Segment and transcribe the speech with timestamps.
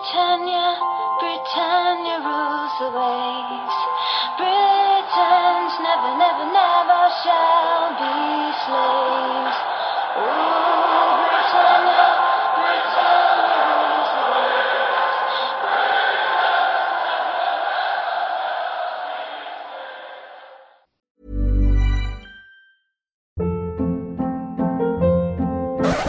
[0.00, 0.80] Britannia,
[1.20, 3.76] Britannia rules the waves.
[4.40, 9.60] Britons never, never, never shall be slaves.
[10.16, 12.16] Ooh, Britannia,
[12.56, 14.24] Britannia rules the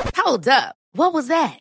[0.07, 0.15] waves.
[0.15, 0.75] Hold up.
[0.93, 1.60] What was that?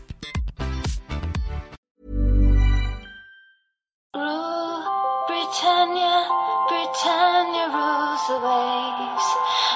[5.51, 6.15] Britannia,
[6.69, 9.27] Britannia rules the waves.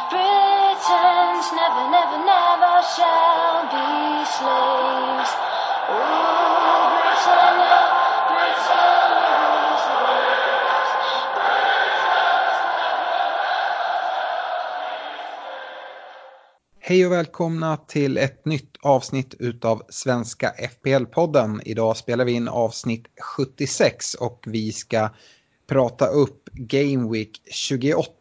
[0.10, 5.32] Britons never, never, never shall be slaves.
[5.92, 7.80] Rule, Britannia,
[8.32, 10.92] Britannia rules the waves.
[16.80, 21.62] Hej och välkomna till ett nytt avsnitt utav Svenska FPL-podden.
[21.66, 23.06] Idag spelar vi in avsnitt
[23.38, 25.10] 76 och vi ska
[25.68, 28.12] prata upp Game Week 28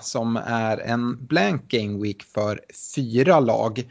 [0.00, 2.60] som är en blank Game Week för
[2.94, 3.88] fyra lag.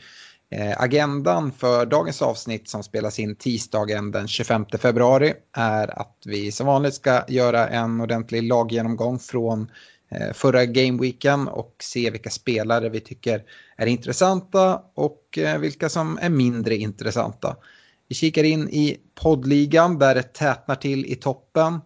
[0.55, 6.51] Eh, agendan för dagens avsnitt som spelas in tisdagen den 25 februari är att vi
[6.51, 9.71] som vanligt ska göra en ordentlig laggenomgång från
[10.09, 13.43] eh, förra gameweeken och se vilka spelare vi tycker
[13.77, 17.55] är intressanta och eh, vilka som är mindre intressanta.
[18.07, 21.79] Vi kikar in i poddligan där det tätnar till i toppen,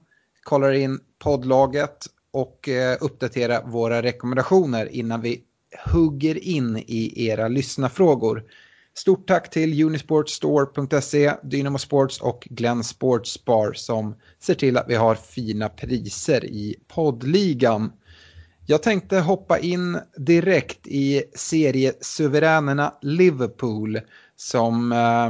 [0.43, 5.41] kollar in poddlaget och eh, uppdatera våra rekommendationer innan vi
[5.85, 8.43] hugger in i era lyssnarfrågor.
[8.93, 14.95] Stort tack till Unisportstore.se, Dynamo Sports och Glenn Sports Bar som ser till att vi
[14.95, 17.91] har fina priser i poddligan.
[18.65, 23.99] Jag tänkte hoppa in direkt i seriesuveränerna Liverpool
[24.35, 25.29] som, eh,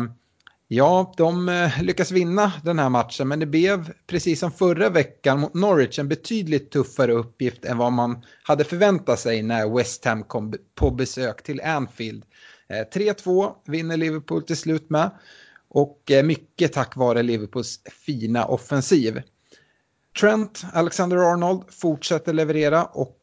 [0.68, 5.40] ja, de eh, lyckas vinna den här matchen men det blev precis som förra veckan
[5.40, 10.24] mot Norwich en betydligt tuffare uppgift än vad man hade förväntat sig när West Ham
[10.24, 12.24] kom på besök till Anfield.
[12.70, 15.12] Eh, 3-2 vinner Liverpool till slut med
[15.70, 19.22] och eh, mycket tack vare Liverpools fina offensiv.
[20.20, 23.14] Trent Alexander-Arnold fortsätter leverera och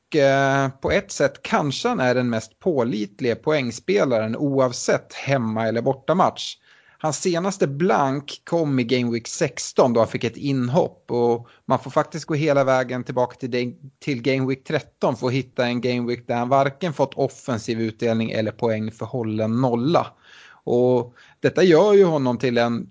[0.80, 6.56] på ett sätt kanske han är den mest pålitliga poängspelaren oavsett hemma eller bortamatch.
[7.04, 11.78] Hans senaste blank kom i Game Week 16 då han fick ett inhopp och man
[11.78, 15.66] får faktiskt gå hela vägen tillbaka till, de- till Game Week 13 för att hitta
[15.66, 20.06] en Game Week där han varken fått offensiv utdelning eller poäng för hållen nolla.
[20.64, 22.90] Och detta gör ju honom till en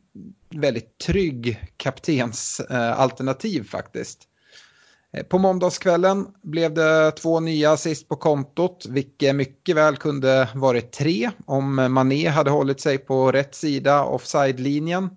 [0.49, 4.27] väldigt trygg kaptensalternativ eh, faktiskt.
[5.13, 10.91] Eh, på måndagskvällen blev det två nya assist på kontot, vilket mycket väl kunde varit
[10.91, 15.09] tre om Mané hade hållit sig på rätt sida offside-linjen.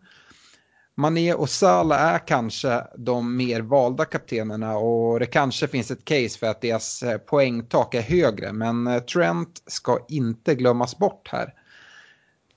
[0.98, 6.38] Mané och Salah är kanske de mer valda kaptenerna och det kanske finns ett case
[6.38, 11.54] för att deras poängtak är högre, men Trent ska inte glömmas bort här.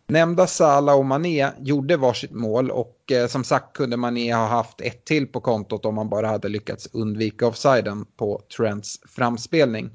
[0.09, 4.81] Nämnda Salah och Mané gjorde varsitt mål och eh, som sagt kunde Mané ha haft
[4.81, 9.89] ett till på kontot om man bara hade lyckats undvika offsiden på Trents framspelning.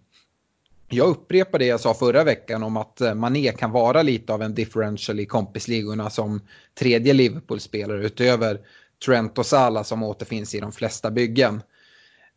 [0.88, 4.42] Jag upprepar det jag sa förra veckan om att eh, Mané kan vara lite av
[4.42, 6.40] en differential i kompisligorna som
[6.78, 8.60] tredje Liverpool-spelare utöver
[9.06, 11.62] Trent och Salah som återfinns i de flesta byggen.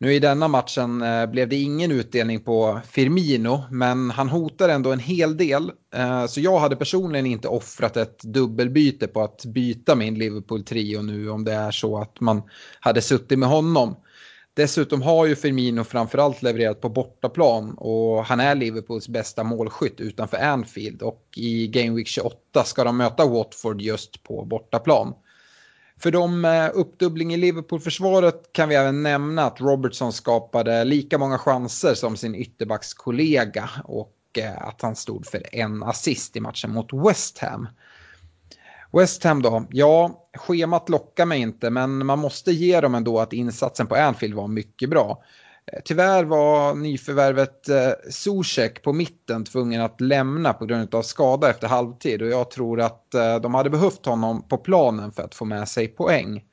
[0.00, 4.92] Nu i denna matchen eh, blev det ingen utdelning på Firmino, men han hotar ändå
[4.92, 5.72] en hel del.
[5.94, 11.30] Eh, så jag hade personligen inte offrat ett dubbelbyte på att byta min Liverpool-trio nu
[11.30, 12.42] om det är så att man
[12.80, 13.96] hade suttit med honom.
[14.54, 20.36] Dessutom har ju Firmino framförallt levererat på bortaplan och han är Liverpools bästa målskytt utanför
[20.36, 25.14] Anfield och i Game Week 28 ska de möta Watford just på bortaplan.
[26.00, 31.38] För de eh, uppdubbling i Liverpool-försvaret kan vi även nämna att Robertson skapade lika många
[31.38, 36.92] chanser som sin ytterbackskollega och eh, att han stod för en assist i matchen mot
[36.92, 37.68] West Ham.
[38.92, 43.32] West Ham då, ja, schemat lockar mig inte men man måste ge dem ändå att
[43.32, 45.22] insatsen på Anfield var mycket bra.
[45.72, 51.50] Eh, Tyvärr var nyförvärvet eh, Zuzek på mitten tvungen att lämna på grund av skada
[51.50, 55.34] efter halvtid och jag tror att eh, de hade behövt honom på planen för att
[55.34, 56.44] få med sig poäng.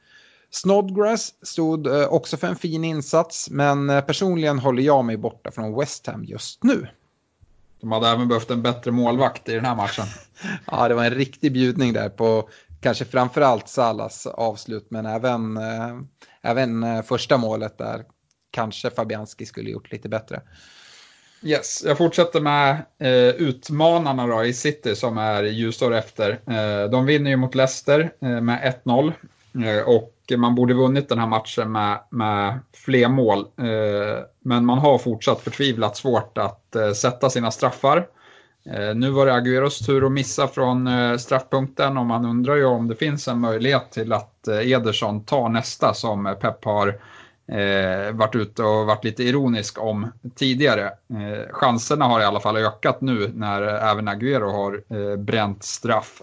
[0.49, 5.51] Snodgrass stod eh, också för en fin insats, men eh, personligen håller jag mig borta
[5.51, 6.87] från West Ham just nu.
[7.81, 10.05] De hade även behövt en bättre målvakt i den här matchen.
[10.71, 12.49] ja, det var en riktig bjudning där på
[12.81, 15.99] kanske framförallt Salas avslut, men även, äh,
[16.41, 18.03] även äh, första målet där
[18.55, 20.41] kanske Fabianski skulle gjort lite bättre.
[21.43, 26.29] Yes, jag fortsätter med eh, utmanarna då i City som är ljusår efter.
[26.31, 29.13] Eh, de vinner ju mot Leicester eh, med 1-0
[29.65, 33.39] eh, och man borde vunnit den här matchen med, med fler mål.
[33.39, 38.07] Eh, men man har fortsatt förtvivlat svårt att eh, sätta sina straffar.
[38.69, 42.65] Eh, nu var det Agueros tur att missa från eh, straffpunkten och man undrar ju
[42.65, 46.99] om det finns en möjlighet till att eh, Ederson tar nästa som Pep har
[47.47, 50.85] eh, varit ute och varit lite ironisk om tidigare.
[50.85, 55.63] Eh, chanserna har i alla fall ökat nu när eh, även Aguero har eh, bränt
[55.63, 56.21] straff.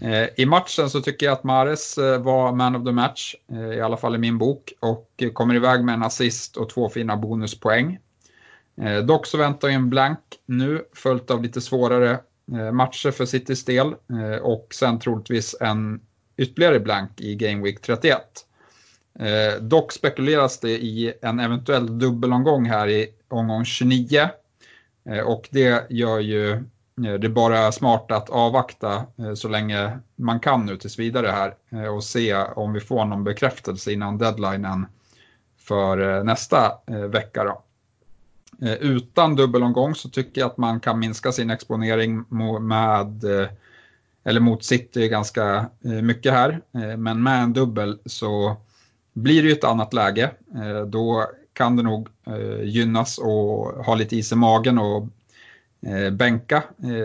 [0.00, 3.34] Eh, I matchen så tycker jag att Mares eh, var man of the match,
[3.76, 7.16] i alla fall i min bok, och kommer iväg med en assist och två fina
[7.16, 7.98] bonuspoäng.
[9.04, 12.18] Dock så väntar en blank nu, följt av lite svårare
[12.72, 13.94] matcher för Citys del
[14.42, 16.00] och sen troligtvis en
[16.36, 18.20] ytterligare blank i Game Week 31.
[19.18, 24.28] Eh, dock spekuleras det i en eventuell dubbelomgång här i omgång 29.
[25.04, 30.40] Eh, och det gör ju eh, det bara smart att avvakta eh, så länge man
[30.40, 34.86] kan nu tills vidare här eh, och se om vi får någon bekräftelse innan deadlinen
[35.58, 37.44] för eh, nästa eh, vecka.
[37.44, 37.62] Då.
[38.66, 42.24] Eh, utan dubbelomgång så tycker jag att man kan minska sin exponering
[42.60, 43.48] med eh,
[44.24, 45.70] eller mot City ganska
[46.02, 46.60] mycket här.
[46.96, 48.56] Men med en dubbel så
[49.22, 53.94] blir det ju ett annat läge, eh, då kan det nog eh, gynnas och ha
[53.94, 55.08] lite is i magen och
[55.86, 56.62] eh, bänka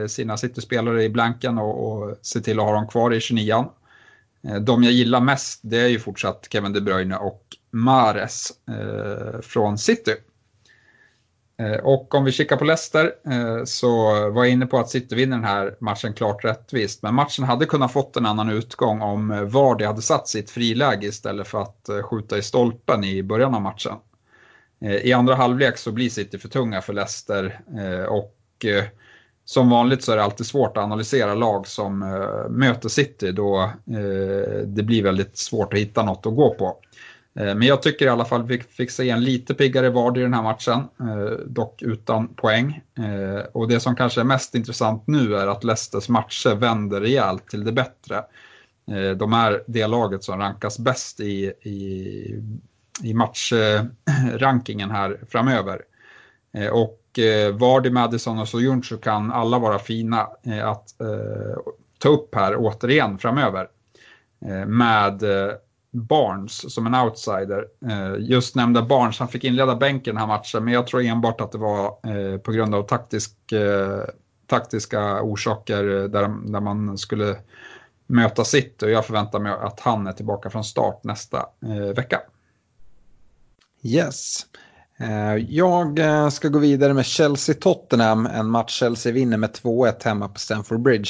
[0.07, 3.65] sina City-spelare i blanken och, och se till att ha dem kvar i 29
[4.61, 8.51] De jag gillar mest det är ju fortsatt Kevin De Bruyne och Mares
[9.41, 10.11] från City.
[11.63, 15.15] Eh, och om vi kikar på Leicester eh, så var jag inne på att City
[15.15, 17.03] vinner den här matchen klart rättvist.
[17.03, 21.07] Men matchen hade kunnat fått en annan utgång om eh, Vardy hade satt sitt friläge
[21.07, 23.93] istället för att skjuta i stolpen i början av matchen.
[25.03, 27.59] I andra halvlek så blir City för tunga för Leicester
[28.09, 28.65] och
[29.45, 31.99] som vanligt så är det alltid svårt att analysera lag som
[32.49, 33.71] möter City då
[34.65, 36.77] det blir väldigt svårt att hitta något att gå på.
[37.35, 40.23] Eh, men jag tycker i alla fall vi fick se en lite piggare Vardy i
[40.23, 42.81] den här matchen, eh, dock utan poäng.
[42.97, 47.47] Eh, och det som kanske är mest intressant nu är att Leicesters matcher vänder rejält
[47.47, 48.23] till det bättre.
[49.17, 52.43] De är det laget som rankas bäst i, i,
[53.03, 55.81] i matchrankingen här framöver.
[56.71, 56.99] Och
[57.53, 60.21] Vardy, Madison och Soyuncu kan alla vara fina
[60.63, 60.87] att
[61.99, 63.67] ta upp här återigen framöver.
[64.67, 65.23] Med
[65.93, 67.65] Barnes som en outsider.
[67.85, 71.41] Eh, just nämnda Barnes, han fick inleda bänken den här matchen, men jag tror enbart
[71.41, 74.01] att det var eh, på grund av taktisk, eh,
[74.47, 77.35] taktiska orsaker där, där man skulle
[78.07, 81.45] möta sitt och jag förväntar mig att han är tillbaka från start nästa
[81.95, 82.21] vecka.
[83.83, 84.45] Yes.
[85.47, 85.99] Jag
[86.33, 91.09] ska gå vidare med Chelsea-Tottenham, en match Chelsea vinner med 2-1 hemma på Stamford Bridge.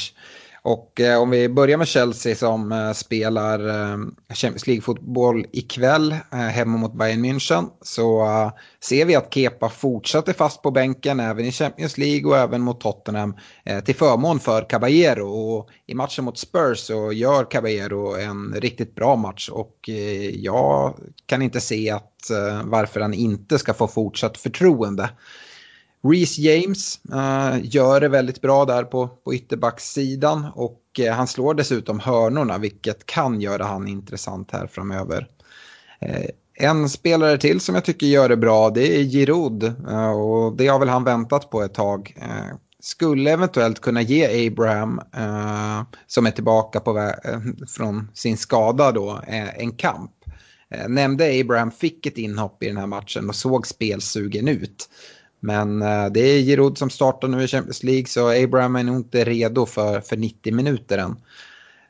[0.66, 3.98] Och eh, om vi börjar med Chelsea som eh, spelar eh,
[4.34, 10.32] Champions League-fotboll ikväll eh, hemma mot Bayern München så eh, ser vi att Kepa fortsätter
[10.32, 14.68] fast på bänken även i Champions League och även mot Tottenham eh, till förmån för
[14.68, 15.28] Caballero.
[15.28, 20.94] Och I matchen mot Spurs så gör Caballero en riktigt bra match och eh, jag
[21.26, 25.10] kan inte se att eh, varför han inte ska få fortsatt förtroende.
[26.04, 31.54] Reece James uh, gör det väldigt bra där på, på ytterbacksidan och uh, han slår
[31.54, 35.28] dessutom hörnorna vilket kan göra han intressant här framöver.
[36.06, 39.64] Uh, en spelare till som jag tycker gör det bra det är Giroud
[40.14, 42.16] och det har väl han väntat på ett tag.
[42.80, 45.00] Skulle eventuellt kunna ge Abraham
[46.06, 47.12] som är tillbaka på
[47.68, 49.20] från sin skada då
[49.56, 50.10] en kamp.
[50.88, 54.88] Nämnde Abraham fick ett inhopp i den här matchen och såg spelsugen ut.
[55.44, 58.96] Men eh, det är Giroud som startar nu i Champions League så Abraham är nog
[58.96, 61.16] inte redo för, för 90 minuter än.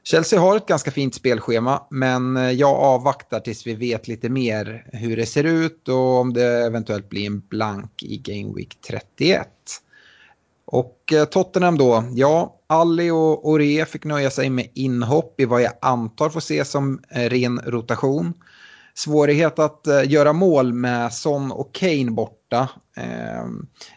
[0.02, 4.87] Chelsea har ett ganska fint spelschema men eh, jag avvaktar tills vi vet lite mer
[4.92, 9.49] hur det ser ut och om det eventuellt blir en blank i Game Week 31.
[10.64, 15.62] Och eh, Tottenham då, ja, Ali och Ore fick nöja sig med inhopp i vad
[15.62, 18.34] jag antar får ses som eh, ren rotation
[18.94, 22.68] svårighet att eh, göra mål med Son och Kane borta.
[22.96, 23.46] Eh,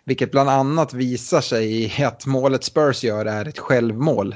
[0.06, 4.36] vilket bland annat visar sig i att målet Spurs gör är ett självmål.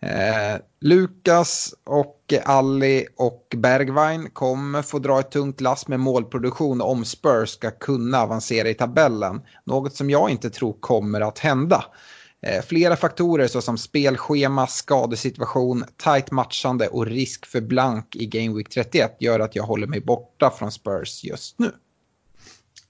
[0.00, 7.04] Eh, Lukas och Ali och Bergwijn kommer få dra ett tungt lass med målproduktion om
[7.04, 9.40] Spurs ska kunna avancera i tabellen.
[9.64, 11.84] Något som jag inte tror kommer att hända.
[12.46, 18.68] Eh, flera faktorer såsom spelschema, skadesituation, tajt matchande och risk för blank i Game Week
[18.68, 21.72] 31 gör att jag håller mig borta från Spurs just nu.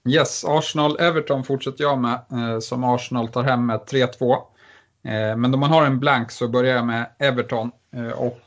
[0.09, 4.33] Yes, Arsenal-Everton fortsätter jag med, eh, som Arsenal tar hem med 3-2.
[4.33, 7.71] Eh, men om man har en blank så börjar jag med Everton.
[8.15, 8.39] Och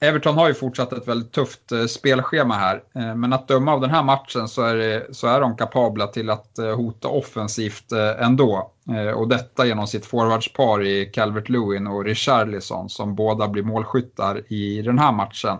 [0.00, 2.82] Everton har ju fortsatt ett väldigt tufft eh, spelschema här.
[2.94, 6.06] Eh, men att döma av den här matchen så är, det, så är de kapabla
[6.06, 8.72] till att eh, hota offensivt ändå.
[9.16, 14.82] Och detta genom sitt forwardspar i Calvert Lewin och Richarlison som båda blir målskyttar i
[14.82, 15.58] den här matchen.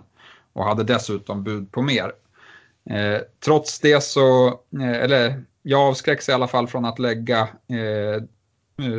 [0.53, 2.11] Och hade dessutom bud på mer.
[3.45, 7.47] Trots det så, eller jag avskräcks i alla fall från att lägga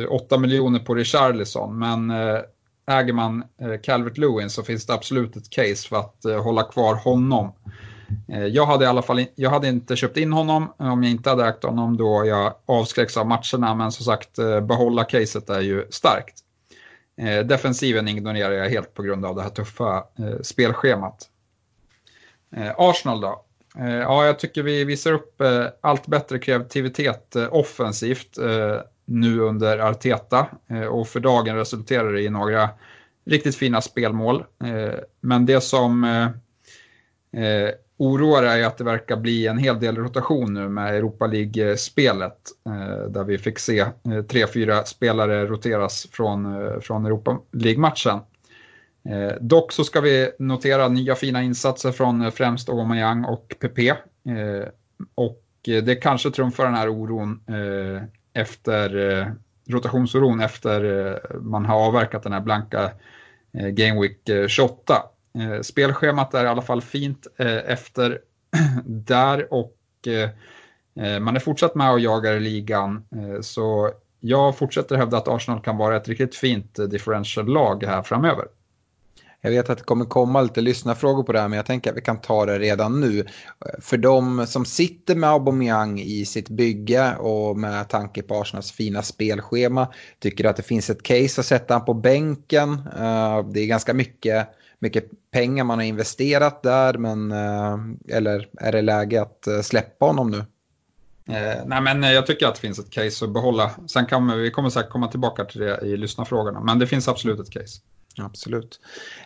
[0.09, 2.11] 8 miljoner på Richarlison, men
[2.89, 6.63] äger man eh, Calvert Lewin så finns det absolut ett case för att eh, hålla
[6.63, 7.51] kvar honom.
[8.27, 11.29] Eh, jag hade i alla fall jag hade inte köpt in honom om jag inte
[11.29, 14.35] hade ägt honom då jag avskräcks av matcherna, men som sagt
[14.67, 16.35] behålla caset är ju starkt.
[17.45, 20.03] Defensiven ignorerar jag helt på grund av det här tuffa
[20.41, 21.29] spelschemat.
[22.77, 23.45] Arsenal då?
[23.75, 25.41] Ja, jag tycker vi visar upp
[25.81, 28.37] allt bättre kreativitet offensivt
[29.09, 32.69] nu under Arteta eh, och för dagen resulterar det i några
[33.25, 34.43] riktigt fina spelmål.
[34.63, 36.25] Eh, men det som eh,
[37.43, 42.37] eh oroar är att det verkar bli en hel del rotation nu med Europa League-spelet
[42.65, 48.19] eh, där vi fick se eh, tre, fyra spelare roteras från, från Europa League-matchen.
[49.39, 53.93] Dock så ska vi notera nya fina insatser från främst Aubameyang och PP.
[55.15, 57.41] Och det kanske trumfar den här oron
[58.39, 59.27] efter eh,
[59.69, 62.91] rotationsoron efter eh, man har avverkat den här blanka
[63.53, 65.03] eh, Game Week eh, 28.
[65.39, 68.19] Eh, spelschemat är i alla fall fint eh, efter
[68.85, 69.77] där och
[70.07, 70.29] eh,
[71.05, 73.05] eh, man är fortsatt med och jagar i ligan.
[73.11, 78.45] Eh, så jag fortsätter hävda att Arsenal kan vara ett riktigt fint differential-lag här framöver.
[79.41, 81.97] Jag vet att det kommer komma lite lyssnarfrågor på det här men jag tänker att
[81.97, 83.25] vi kan ta det redan nu.
[83.79, 89.01] För de som sitter med Aubameyang i sitt bygge och med tanke på Arsenals fina
[89.01, 89.87] spelschema
[90.19, 92.73] tycker att det finns ett case att sätta honom på bänken.
[92.73, 94.47] Eh, det är ganska mycket,
[94.79, 97.77] mycket pengar man har investerat där men eh,
[98.17, 100.37] eller är det läge att eh, släppa honom nu?
[101.29, 103.71] Eh, nej men jag tycker att det finns ett case att behålla.
[103.87, 106.59] Sen kan vi, kommer säkert komma tillbaka till det i lyssnarfrågorna.
[106.59, 107.81] Men det finns absolut ett case.
[108.17, 108.79] Absolut.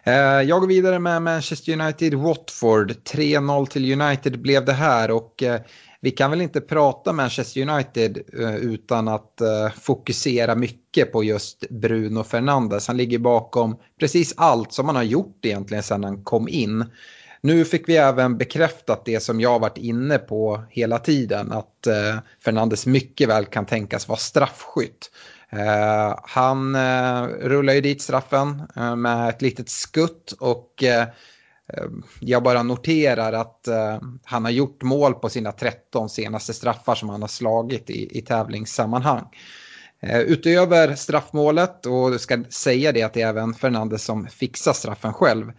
[0.03, 2.91] Eh, jag går vidare med Manchester United-Watford.
[3.03, 5.61] 3-0 till United blev det här och eh,
[6.01, 9.41] vi kan väl inte prata Manchester United eh, utan att
[9.81, 12.87] fokusera mycket på just Bruno Fernandes.
[12.87, 16.85] Han ligger bakom precis allt som han har gjort egentligen sedan han kom in.
[17.41, 21.87] Nu fick vi även bekräftat det som jag varit inne på hela tiden, att
[22.45, 25.09] Fernandes mycket väl kan tänkas vara straffskytt.
[25.55, 31.07] Eh, han eh, rullar ju dit straffen eh, med ett litet skutt och eh,
[32.19, 37.09] jag bara noterar att eh, han har gjort mål på sina 13 senaste straffar som
[37.09, 39.25] han har slagit i, i tävlingssammanhang.
[39.99, 44.73] Eh, utöver straffmålet, och du ska säga det att det är även Fernandes som fixar
[44.73, 45.51] straffen själv,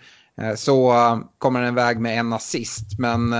[0.56, 0.94] så
[1.38, 2.98] kommer han iväg med en assist.
[2.98, 3.34] Men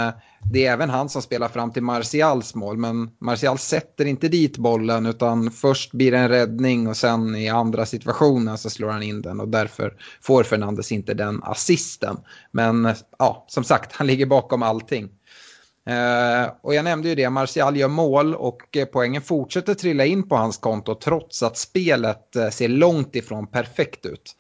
[0.51, 2.77] det är även han som spelar fram till Martials mål.
[2.77, 7.49] Men Martial sätter inte dit bollen utan först blir det en räddning och sen i
[7.49, 12.17] andra situationen så slår han in den och därför får Fernandes inte den assisten.
[12.51, 15.09] Men ja, som sagt, han ligger bakom allting.
[15.87, 20.29] Eh, och jag nämnde ju det, Martial gör mål och eh, poängen fortsätter trilla in
[20.29, 24.37] på hans konto trots att spelet eh, ser långt ifrån perfekt ut.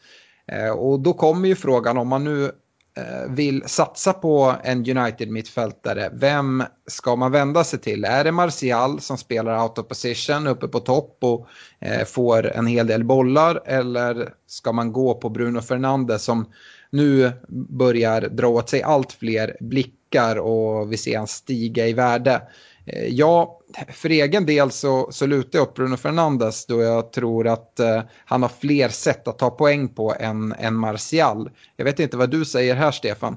[0.76, 2.52] Och då kommer ju frågan om man nu
[2.96, 8.04] Eh, vill satsa på en United-mittfältare, vem ska man vända sig till?
[8.04, 11.46] Är det Martial som spelar out of position uppe på topp och
[11.80, 16.46] eh, får en hel del bollar eller ska man gå på Bruno Fernandes som
[16.90, 17.32] nu
[17.68, 22.42] börjar dra åt sig allt fler blickar och vi ser han stiga i värde?
[22.86, 27.48] Eh, ja, för egen del så, så lutar jag åt Bruno Fernandes då jag tror
[27.48, 31.50] att eh, han har fler sätt att ta poäng på än, än Martial.
[31.76, 33.36] Jag vet inte vad du säger här, Stefan.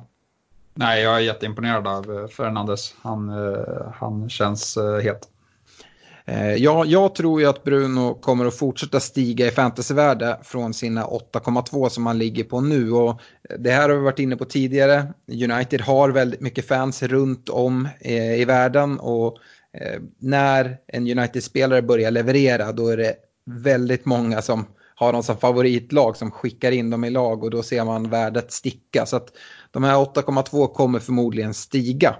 [0.73, 2.95] Nej, jag är jätteimponerad av eh, Fernandes.
[3.01, 5.29] Han, eh, han känns eh, het.
[6.29, 11.05] Eh, ja, jag tror ju att Bruno kommer att fortsätta stiga i fantasyvärde från sina
[11.05, 12.91] 8,2 som han ligger på nu.
[12.91, 13.21] Och
[13.59, 15.13] det här har vi varit inne på tidigare.
[15.31, 19.37] United har väldigt mycket fans runt om eh, i världen och
[19.81, 23.15] eh, när en United-spelare börjar leverera då är det
[23.45, 24.65] väldigt många som
[24.95, 28.51] har dem som favoritlag som skickar in dem i lag och då ser man värdet
[28.51, 29.05] sticka.
[29.05, 29.29] Så att
[29.71, 32.15] de här 8,2 kommer förmodligen stiga.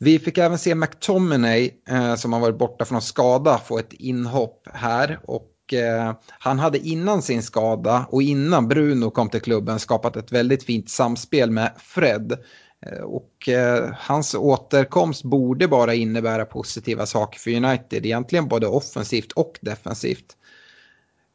[0.00, 4.68] Vi fick även se McTominay eh, som har varit borta från skada få ett inhopp
[4.72, 5.20] här.
[5.24, 10.32] Och eh, han hade innan sin skada och innan Bruno kom till klubben skapat ett
[10.32, 12.38] väldigt fint samspel med Fred.
[12.86, 19.32] Eh, och eh, hans återkomst borde bara innebära positiva saker för United, egentligen både offensivt
[19.32, 20.36] och defensivt.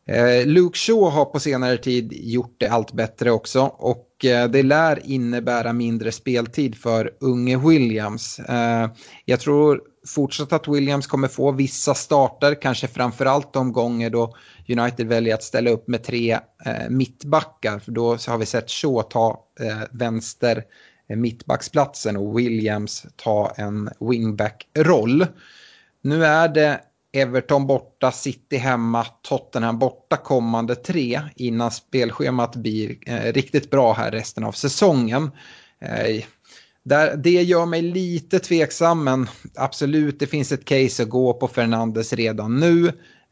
[0.07, 4.63] Eh, Luke Shaw har på senare tid gjort det allt bättre också och Eh, det
[4.63, 8.39] lär innebära mindre speltid för unge Williams.
[8.39, 8.89] Eh,
[9.25, 14.35] jag tror fortsatt att Williams kommer få vissa starter, kanske framförallt de gånger då
[14.69, 16.31] United väljer att ställa upp med tre
[16.65, 19.39] eh, mittbackar, för då har vi sett Shaw ta
[19.91, 20.63] vänster
[21.15, 25.25] mittbacksplatsen och Williams ta en wingback-roll.
[26.01, 26.81] Nu är det
[27.13, 34.11] Everton borta, City hemma, Tottenham borta kommande tre innan spelschemat blir eh, riktigt bra här
[34.11, 35.31] resten av säsongen.
[35.81, 36.23] Eh,
[36.83, 41.47] där, det gör mig lite tveksam men absolut det finns ett case att gå på
[41.47, 42.87] Fernandes redan nu.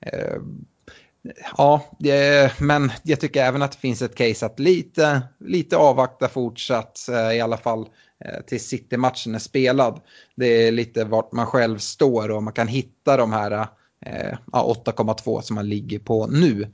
[0.05, 0.37] Eh,
[1.57, 6.27] Ja, det, men jag tycker även att det finns ett case att lite, lite avvakta
[6.27, 7.87] fortsatt, eh, i alla fall
[8.47, 10.01] tills till City-matchen är spelad.
[10.35, 13.51] Det är lite vart man själv står och man kan hitta de här
[14.05, 16.71] eh, 8,2 som man ligger på nu.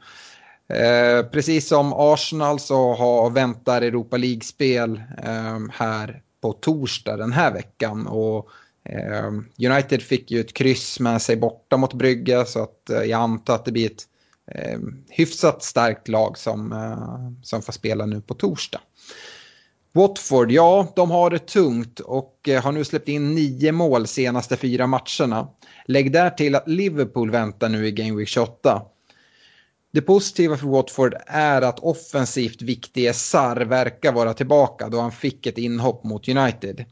[0.70, 7.54] Eh, precis som Arsenal så har, väntar Europa League-spel eh, här på torsdag den här
[7.54, 8.08] veckan.
[8.08, 8.50] Och
[8.84, 9.28] eh,
[9.72, 13.56] United fick ju ett kryss med sig borta mot Brygge så att eh, jag antar
[13.56, 14.04] att det blir ett
[14.52, 18.80] eh, hyfsat starkt lag som, eh, som får spela nu på torsdag.
[19.98, 24.58] Watford, ja, de har det tungt och eh, har nu släppt in nio mål senaste
[24.58, 25.48] fyra matcherna.
[25.86, 28.82] Lägg där till att Liverpool väntar nu i Game Week 28.
[29.94, 35.46] Det positiva för Watford är att offensivt viktige Sar verkar vara tillbaka då han fick
[35.46, 36.86] ett inhopp mot United.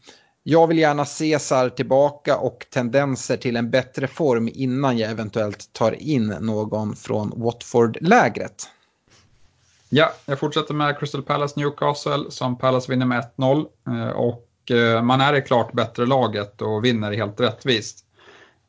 [0.44, 5.74] Jag vill gärna se Sar tillbaka och tendenser till en bättre form innan jag eventuellt
[5.74, 8.70] tar in någon från Watford-lägret.
[9.98, 15.04] Ja, jag fortsätter med Crystal Palace Newcastle som Palace vinner med 1-0 eh, och eh,
[15.04, 18.06] man är det klart bättre laget och vinner helt rättvist.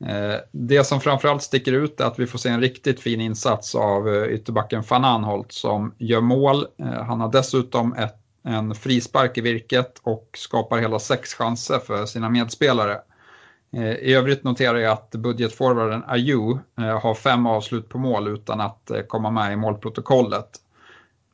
[0.06, 3.74] Eh, det som framförallt sticker ut är att vi får se en riktigt fin insats
[3.74, 6.66] av ytterbacken Van Anholt som gör mål.
[7.06, 12.28] Han har dessutom ett en frispark i virket och skapar hela sex chanser för sina
[12.28, 13.00] medspelare.
[14.00, 16.60] I övrigt noterar jag att budgetforwarden Ayew
[17.02, 20.60] har fem avslut på mål utan att komma med i målprotokollet.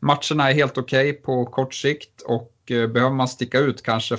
[0.04, 4.16] Matcherna är helt okej okay på kort sikt och eh, behöver man sticka ut kanske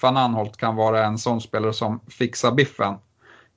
[0.00, 2.94] van Anholt kan vara en sån spelare som fixar biffen.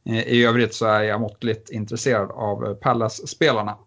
[0.06, 3.78] Eh, I övrigt så är jag måttligt intresserad av eh, Palace-spelarna.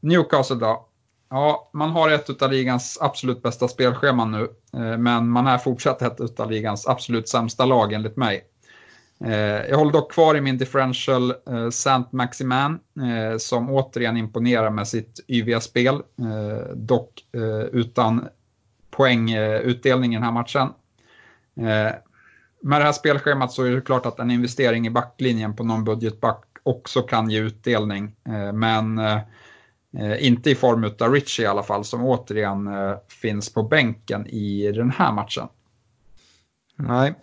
[0.00, 0.88] Newcastle då,
[1.30, 4.48] Ja, man har ett av ligans absolut bästa spelscheman nu,
[4.98, 8.44] men man är fortsatt ett av ligans absolut sämsta lag enligt mig.
[9.24, 14.70] Eh, jag håller dock kvar i min differential eh, Saint Maximan eh, som återigen imponerar
[14.70, 17.24] med sitt yviga spel, eh, dock
[17.72, 18.28] utan
[18.90, 20.68] poängutdelning i den här matchen.
[22.60, 25.84] Med det här spelschemat så är det klart att en investering i backlinjen på någon
[25.84, 28.16] budgetback också kan ge utdelning,
[28.54, 29.00] men
[30.18, 32.70] inte i form av Richie i alla fall, som återigen
[33.08, 35.48] finns på bänken i den här matchen.
[36.76, 37.14] Nej.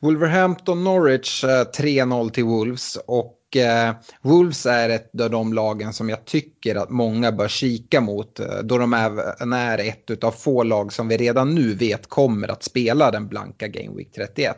[0.00, 6.08] Wolverhampton Norwich eh, 3-0 till Wolves och eh, Wolves är ett av de lagen som
[6.08, 10.62] jag tycker att många bör kika mot eh, då de även är ett av få
[10.62, 14.56] lag som vi redan nu vet kommer att spela den blanka Game Week 31.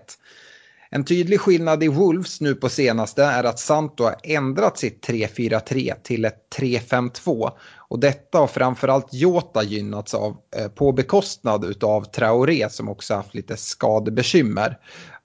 [0.90, 5.94] En tydlig skillnad i Wolves nu på senaste är att Santo har ändrat sitt 3-4-3
[6.02, 7.50] till ett 3-5-2
[7.90, 13.34] och detta har framförallt Jota gynnats av eh, på bekostnad av Traoré som också haft
[13.34, 14.78] lite skadebekymmer.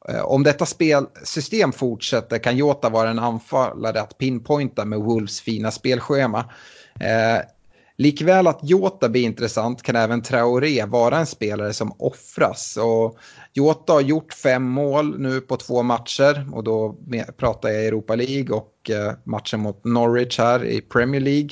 [0.10, 5.72] Eh, om detta spelsystem fortsätter kan Jota vara en anfallare att pinpointa med Wolves fina
[5.72, 6.40] spelschema.
[7.00, 7.42] Eh,
[7.98, 12.78] likväl att Jota blir intressant kan även Traoré vara en spelare som offras.
[12.78, 13.18] Och
[13.54, 16.96] Jota har gjort fem mål nu på två matcher och då
[17.38, 21.50] pratar jag Europa League och eh, matchen mot Norwich här i Premier League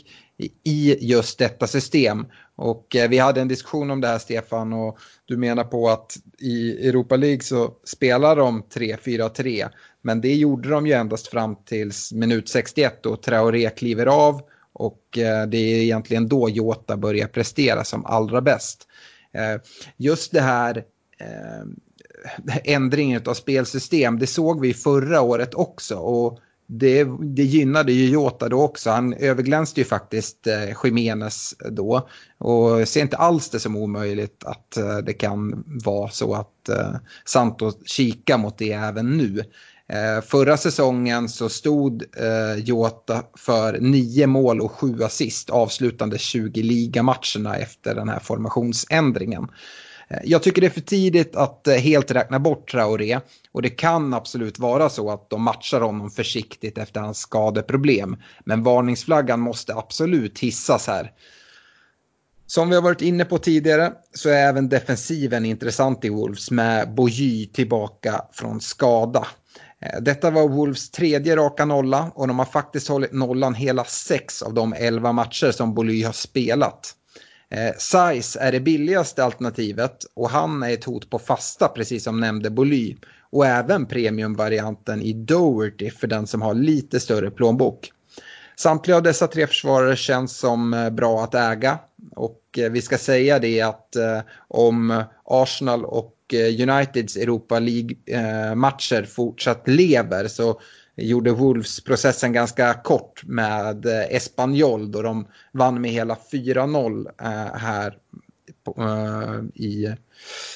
[0.64, 2.26] i just detta system.
[2.56, 6.18] Och eh, vi hade en diskussion om det här Stefan och du menar på att
[6.40, 9.70] i Europa League så spelar de 3-4-3
[10.02, 14.42] men det gjorde de ju endast fram till minut 61 då Traoré kliver av
[14.74, 18.88] och eh, det är egentligen då Jota börjar prestera som allra bäst.
[19.34, 19.62] Eh,
[19.98, 20.84] just det här
[22.64, 25.96] ändringen av spelsystem, det såg vi förra året också.
[25.96, 26.40] Och
[26.74, 28.90] det, det gynnade ju Jota då också.
[28.90, 32.10] Han överglänste ju faktiskt eh, Jiménez då.
[32.38, 36.96] Och ser inte alls det som omöjligt att eh, det kan vara så att eh,
[37.26, 39.44] Santos kikar mot det även nu.
[39.88, 46.64] Eh, förra säsongen så stod eh, Jota för nio mål och sju assist avslutande 20
[46.64, 49.48] ligamatcherna efter den här formationsändringen.
[50.12, 53.20] Eh, jag tycker det är för tidigt att eh, helt räkna bort Traoré
[53.52, 58.18] och det kan absolut vara så att de matchar honom försiktigt efter hans skadeproblem.
[58.46, 61.12] Men varningsflaggan måste absolut hissas här.
[62.48, 66.94] Som vi har varit inne på tidigare så är även defensiven intressant i Wolves med
[66.96, 69.28] Bogy tillbaka från skada.
[69.82, 74.42] Eh, detta var Wolves tredje raka nolla och de har faktiskt hållit nollan hela sex
[74.42, 76.96] av de elva matcher som Boly har spelat.
[77.52, 82.20] Eh, Size är det billigaste alternativet och han är ett hot på fasta precis som
[82.20, 82.96] nämnde Boly.
[83.32, 87.92] Och även premiumvarianten i Doherty för den som har lite större plånbok.
[88.56, 91.80] Samtliga av dessa tre försvarare känns som eh, bra att äga.
[92.16, 99.04] Och eh, vi ska säga det att eh, om Arsenal och eh, Uniteds Europa League-matcher
[99.04, 100.62] fortsatt lever så
[100.96, 107.08] gjorde Wolves processen ganska kort med Espanyol då de vann med hela 4-0
[107.58, 107.98] här
[109.54, 109.96] i,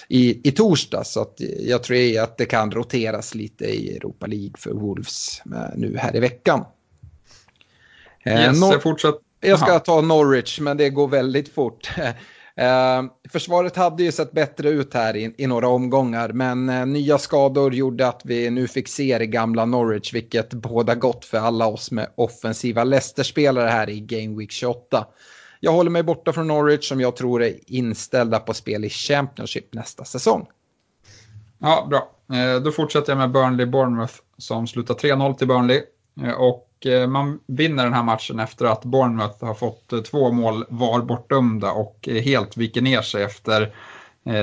[0.08, 1.04] i, i torsdag.
[1.04, 1.28] Så
[1.60, 5.41] jag tror att det kan roteras lite i Europa League för Wolves
[5.76, 6.65] nu här i veckan.
[8.26, 11.89] Eh, yes, Nor- jag, jag ska ta Norwich, men det går väldigt fort.
[12.58, 17.18] Eh, försvaret hade ju sett bättre ut här i, i några omgångar, men eh, nya
[17.18, 21.68] skador gjorde att vi nu fick se det gamla Norwich, vilket båda gott för alla
[21.68, 25.08] oss med offensiva Leicester-spelare här i Game Week 28.
[25.60, 29.74] Jag håller mig borta från Norwich som jag tror är inställda på spel i Championship
[29.74, 30.48] nästa säsong.
[31.60, 32.12] Ja, bra.
[32.38, 35.82] Eh, då fortsätter jag med Burnley-Bournemouth som slutar 3-0 till Burnley.
[36.24, 40.32] Eh, och Eh, man vinner den här matchen efter att Bournemouth har fått eh, två
[40.32, 43.76] mål var bortdömda och eh, helt viker ner sig efter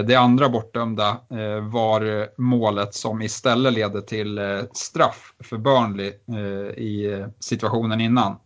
[0.06, 1.20] det andra bortdömda
[1.62, 4.40] var målet som istället leder till
[4.72, 6.08] straff för Burnley
[6.76, 8.36] i situationen innan.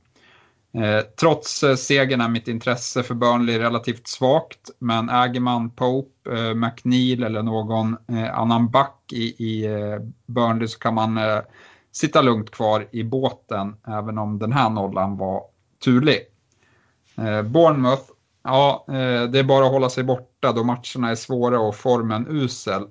[1.20, 7.42] Trots segern är mitt intresse för Burnley relativt svagt, men äger man Pope, McNeil eller
[7.42, 7.96] någon
[8.33, 9.66] annan back i
[10.27, 11.18] Burnley så kan man
[11.96, 15.42] sitta lugnt kvar i båten även om den här nollan var
[15.85, 16.20] turlig.
[17.18, 18.02] Eh, Bournemouth,
[18.44, 22.26] ja eh, det är bara att hålla sig borta då matcherna är svåra och formen
[22.28, 22.82] usel.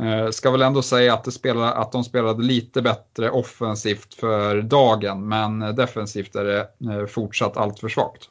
[0.00, 5.28] Eh, ska väl ändå säga att, det att de spelade lite bättre offensivt för dagen
[5.28, 8.30] men defensivt är det eh, fortsatt allt för svagt.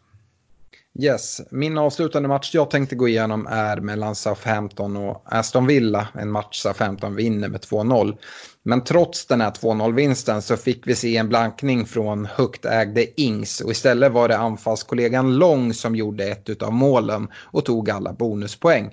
[1.00, 6.08] Yes, min avslutande match jag tänkte gå igenom är mellan Southampton och Aston Villa.
[6.14, 8.18] En match Southampton vinner med 2-0.
[8.64, 13.62] Men trots den här 2-0-vinsten så fick vi se en blankning från högt ägde Ings
[13.62, 18.92] och istället var det anfallskollegan Long som gjorde ett av målen och tog alla bonuspoäng.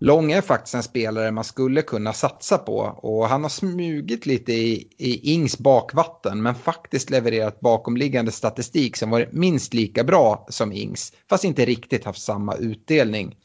[0.00, 4.52] Lång är faktiskt en spelare man skulle kunna satsa på och han har smugit lite
[4.52, 10.72] i, i Ings bakvatten men faktiskt levererat bakomliggande statistik som varit minst lika bra som
[10.72, 13.36] Ings fast inte riktigt haft samma utdelning.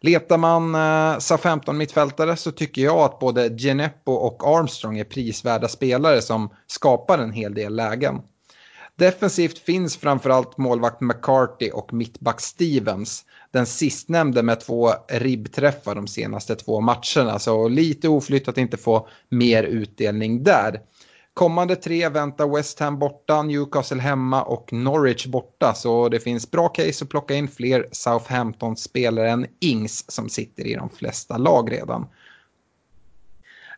[0.00, 5.68] Letar man eh, SA-15 mittfältare så tycker jag att både Geneppo och Armstrong är prisvärda
[5.68, 8.20] spelare som skapar en hel del lägen.
[9.02, 13.24] Defensivt finns framförallt målvakt McCarthy och mittback Stevens.
[13.50, 17.38] Den sistnämnde med två ribbträffar de senaste två matcherna.
[17.38, 20.80] Så lite oflytt att inte få mer utdelning där.
[21.34, 25.74] Kommande tre väntar West Ham borta, Newcastle hemma och Norwich borta.
[25.74, 30.74] Så det finns bra case att plocka in fler Southampton-spelare än Ings som sitter i
[30.74, 32.06] de flesta lag redan.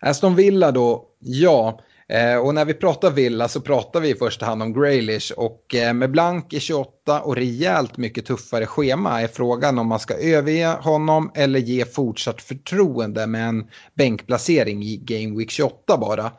[0.00, 1.80] Aston Villa då, ja.
[2.08, 5.74] Eh, och när vi pratar Villa så pratar vi i första hand om Graylish och
[5.74, 10.14] eh, med blank i 28 och rejält mycket tuffare schema är frågan om man ska
[10.14, 16.32] överge honom eller ge fortsatt förtroende med en bänkplacering i Game Week 28 bara.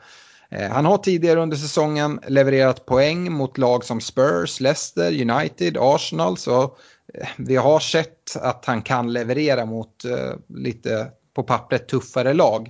[0.49, 6.37] Eh, han har tidigare under säsongen levererat poäng mot lag som Spurs, Leicester, United, Arsenal.
[6.37, 12.33] Så eh, vi har sett att han kan leverera mot eh, lite på pappret tuffare
[12.33, 12.69] lag.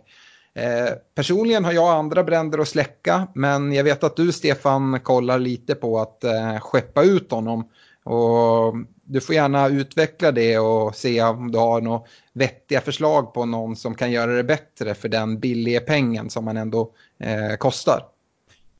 [0.55, 5.39] Eh, personligen har jag andra bränder att släcka, men jag vet att du Stefan kollar
[5.39, 7.69] lite på att eh, skeppa ut honom.
[8.03, 12.01] Och du får gärna utveckla det och se om du har några
[12.33, 16.57] vettiga förslag på någon som kan göra det bättre för den billiga pengen som man
[16.57, 18.05] ändå eh, kostar.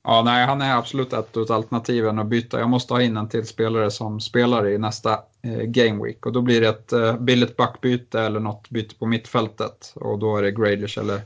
[0.04, 2.60] Ja, nej, han är absolut ett av alternativen att byta.
[2.60, 6.32] Jag måste ha in en till spelare som spelar i nästa eh, Game Week och
[6.34, 10.42] då blir det ett eh, billigt backbyte eller något byte på mittfältet och då är
[10.42, 11.22] det graders eller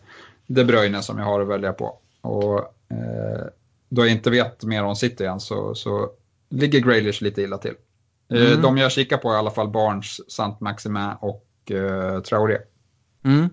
[0.51, 1.97] de Bruyne som jag har att välja på.
[2.21, 2.59] Och,
[2.91, 3.45] eh,
[3.89, 6.09] då jag inte vet mer om City än så, så
[6.49, 7.75] ligger Graylish lite illa till.
[8.31, 8.61] Eh, Mm.
[8.61, 12.57] De jag kikar på är i alla fall Barnes, Sant Maximin och uh, Traoré.
[13.23, 13.49] Mm.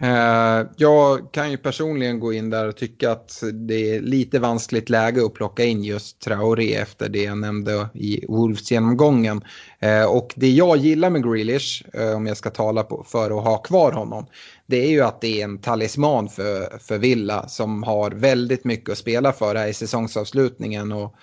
[0.00, 4.90] Eh, jag kan ju personligen gå in där och tycka att det är lite vanskligt
[4.90, 9.44] läge att plocka in just Traoré efter det jag nämnde i Wolves-genomgången.
[9.78, 13.44] Eh, och det jag gillar med Grealish, eh, om jag ska tala på, för att
[13.44, 14.26] ha kvar honom,
[14.66, 18.90] det är ju att det är en talisman för, för Villa som har väldigt mycket
[18.90, 20.92] att spela för här i säsongsavslutningen.
[20.92, 21.14] Och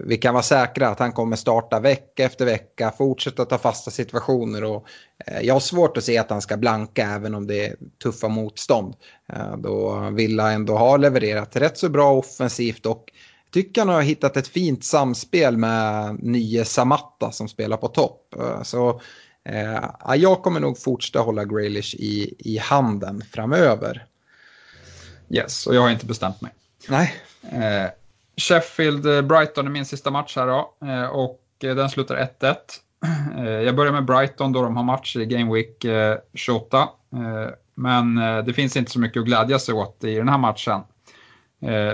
[0.00, 4.64] vi kan vara säkra att han kommer starta vecka efter vecka, fortsätta ta fasta situationer
[4.64, 4.86] och
[5.26, 8.28] eh, jag har svårt att se att han ska blanka även om det är tuffa
[8.28, 8.94] motstånd.
[9.32, 13.12] Eh, Då Villa ändå har levererat rätt så bra offensivt och
[13.52, 18.34] tycker han har hittat ett fint samspel med nye Samatta som spelar på topp.
[18.38, 19.00] Eh, Så
[19.44, 24.06] eh, ja, jag kommer nog fortsätta hålla Graylish i, i handen framöver.
[25.30, 26.52] Yes, och jag har inte bestämt mig.
[26.88, 27.14] Nej.
[27.50, 27.90] Eh,
[28.40, 32.56] Sheffield-Brighton eh, är min sista match här då, eh, och eh, den slutar 1-1.
[33.64, 35.84] Jag börjar med Brighton då de har match i Game Week
[36.34, 36.88] 28.
[37.74, 40.80] Men det finns inte så mycket att glädja sig åt i den här matchen.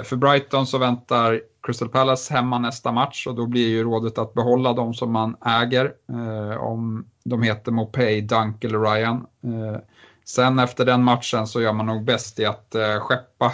[0.05, 4.35] För Brighton så väntar Crystal Palace hemma nästa match och då blir ju rådet att
[4.35, 5.93] behålla de som man äger.
[6.59, 9.27] Om de heter Mopay, Dunk eller Ryan.
[10.25, 13.53] Sen efter den matchen så gör man nog bäst i att skeppa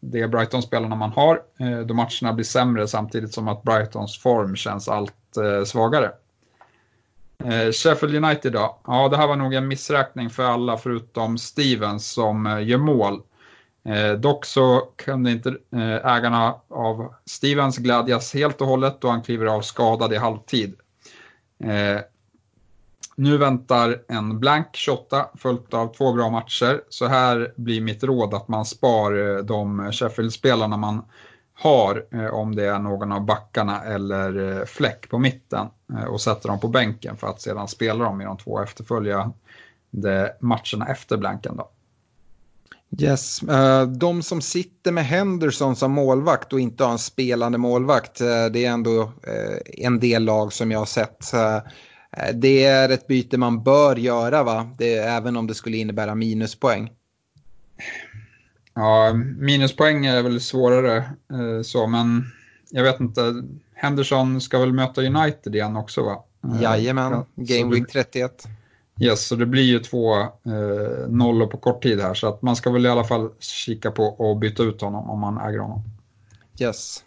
[0.00, 4.88] det Brighton-spelarna man har eh, då matcherna blir sämre samtidigt som att Brightons form känns
[4.88, 6.12] allt eh, svagare.
[7.44, 8.78] Eh, Sheffield United då?
[8.86, 13.22] Ja, det här var nog en missräkning för alla förutom Stevens som gör mål.
[14.18, 15.56] Dock så kunde inte
[16.04, 20.74] ägarna av Stevens glädjas helt och hållet då han kliver av skadad i halvtid.
[23.18, 26.80] Nu väntar en blank 28 följt av två bra matcher.
[26.88, 31.04] Så här blir mitt råd att man spar eh, de Sheffield-spelarna man
[31.54, 35.66] har eh, om det är någon av backarna eller eh, fläck på mitten
[36.08, 40.86] och sätter dem på bänken för att sedan spela dem i de två efterföljande matcherna
[40.88, 41.56] efter blanken.
[41.56, 41.70] Då.
[42.98, 43.40] Yes,
[43.98, 48.18] de som sitter med Henderson som målvakt och inte har en spelande målvakt,
[48.52, 49.12] det är ändå
[49.64, 51.32] en del lag som jag har sett.
[52.16, 54.70] Eh, Det är ett byte man bör göra, va?
[54.78, 56.90] Det, även om det skulle innebära minuspoäng.
[58.74, 60.96] Ja, minuspoäng är väl svårare
[61.32, 62.24] eh, så, men
[62.70, 63.42] jag vet inte.
[63.74, 66.24] Henderson ska väl möta United igen också va?
[66.44, 68.48] Eh, Jajamän, ja, Game Week 31.
[69.00, 72.56] Yes, så det blir ju två eh, nollor på kort tid här, så att man
[72.56, 75.82] ska väl i alla fall kika på att byta ut honom om man äger honom.
[76.60, 77.04] Yes.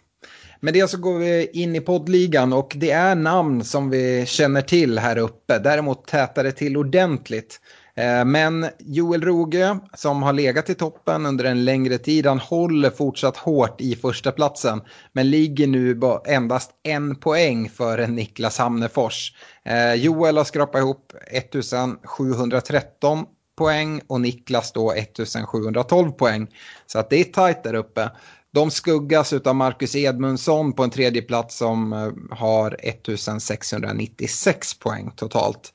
[0.64, 4.62] Med det så går vi in i poddligan och det är namn som vi känner
[4.62, 5.58] till här uppe.
[5.58, 7.60] Däremot tätar det till ordentligt.
[7.96, 12.90] Eh, men Joel Roge som har legat i toppen under en längre tid, han håller
[12.90, 14.80] fortsatt hårt i första platsen
[15.12, 19.32] men ligger nu endast en poäng före Niklas Hamnefors.
[19.64, 23.24] Eh, Joel har skrapat ihop 1713
[23.58, 26.46] poäng och Niklas då 1712 poäng.
[26.86, 28.10] Så att det är tajt där uppe.
[28.52, 35.72] De skuggas av Marcus Edmundsson på en tredje plats som eh, har 1696 poäng totalt.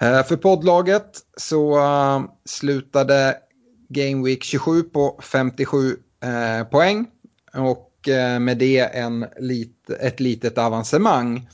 [0.00, 3.36] Eh, för poddlaget så eh, slutade
[3.88, 5.96] Game Week 27 på 57
[6.70, 7.06] poäng
[7.54, 7.90] och
[8.40, 11.48] med det en lit, ett litet avancemang.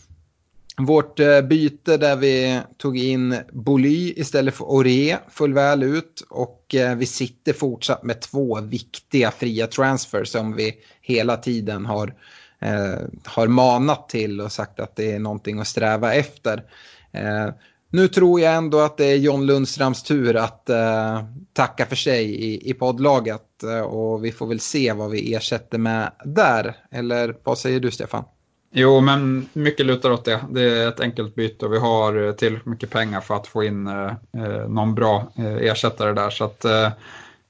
[0.87, 6.75] Vårt eh, byte där vi tog in Boly istället för Ore föll väl ut och
[6.75, 12.14] eh, vi sitter fortsatt med två viktiga fria transfer som vi hela tiden har,
[12.61, 16.64] eh, har manat till och sagt att det är någonting att sträva efter.
[17.12, 17.49] Eh,
[17.93, 22.25] nu tror jag ändå att det är John Lundstrams tur att eh, tacka för sig
[22.25, 26.77] i, i poddlaget eh, och vi får väl se vad vi ersätter med där.
[26.90, 28.25] Eller vad säger du Stefan?
[28.72, 30.40] Jo, men mycket lutar åt det.
[30.50, 33.64] Det är ett enkelt byte och vi har eh, tillräckligt mycket pengar för att få
[33.64, 36.30] in eh, eh, någon bra eh, ersättare där.
[36.30, 36.87] Så att, eh,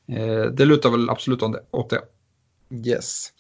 [0.09, 2.03] eh det lutar väl absolut åt det-
[2.87, 3.33] Yes.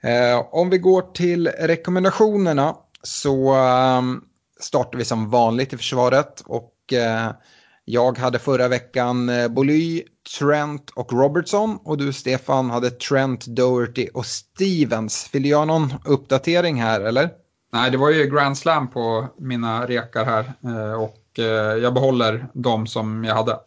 [0.00, 4.20] Eh, om vi går till rekommendationerna så ehm,
[4.60, 6.42] startar vi som vanligt i försvaret.
[6.46, 7.30] Och eh,
[7.84, 10.02] jag hade förra veckan eh, Boly,
[10.38, 11.78] Trent och Robertson.
[11.84, 15.28] Och du Stefan hade Trent, Doherty och Stevens.
[15.32, 17.30] Vill du göra någon uppdatering här eller?
[17.72, 22.46] Nej, det var ju Grand Slam på mina rekar här eh, och eh, jag behåller
[22.54, 23.58] de som jag hade.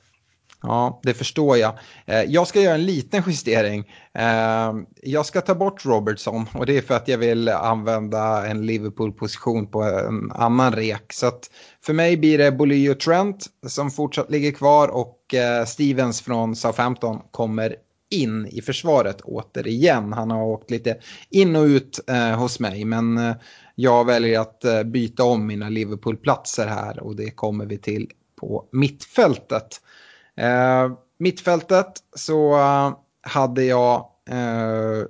[0.68, 1.74] Ja, det förstår jag.
[2.06, 3.92] Eh, jag ska göra en liten justering.
[4.14, 8.66] Eh, jag ska ta bort Robertson och det är för att jag vill använda en
[8.66, 11.14] Liverpool-position på en annan rek.
[11.14, 11.50] Så att
[11.86, 16.56] för mig blir det Boly och Trent som fortsatt ligger kvar och eh, Stevens från
[16.56, 17.76] Southampton kommer
[18.10, 20.14] in i försvaret återigen.
[20.14, 20.98] Han har åkt lite
[21.30, 22.00] in och ut
[22.38, 23.36] hos mig men
[23.76, 29.82] jag väljer att byta om mina Liverpool-platser här och det kommer vi till på mittfältet.
[29.82, 30.07] Eh,
[30.38, 35.06] Eh, mittfältet så uh, hade jag uh,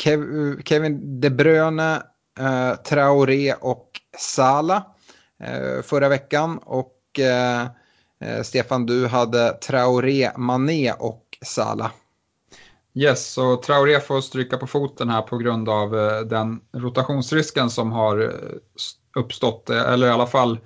[0.00, 0.22] Kev
[0.64, 2.02] Kevin De Bruyne,
[2.40, 4.86] uh, Traoré och Sala
[5.82, 6.58] förra veckan.
[6.58, 6.92] Och
[8.42, 11.90] Stefan, du hade Traoré, Mané och Sala.
[12.94, 15.90] Yes, och Traoré får stryka på foten här på grund av
[16.28, 18.32] den rotationsrisken som har
[19.16, 20.58] uppstått, eller i alla fall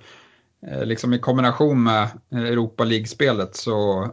[0.67, 3.65] Eh, liksom i kombination med Europa League-spelet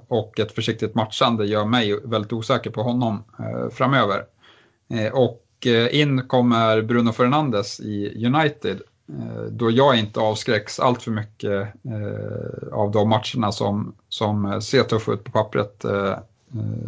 [0.08, 4.24] och ett försiktigt matchande gör mig väldigt osäker på honom eh, framöver.
[4.88, 11.02] Eh, och eh, in kommer Bruno Fernandes i United eh, då jag inte avskräcks allt
[11.02, 11.68] för mycket
[12.72, 15.84] av de matcherna som, som ser tuffa ut på pappret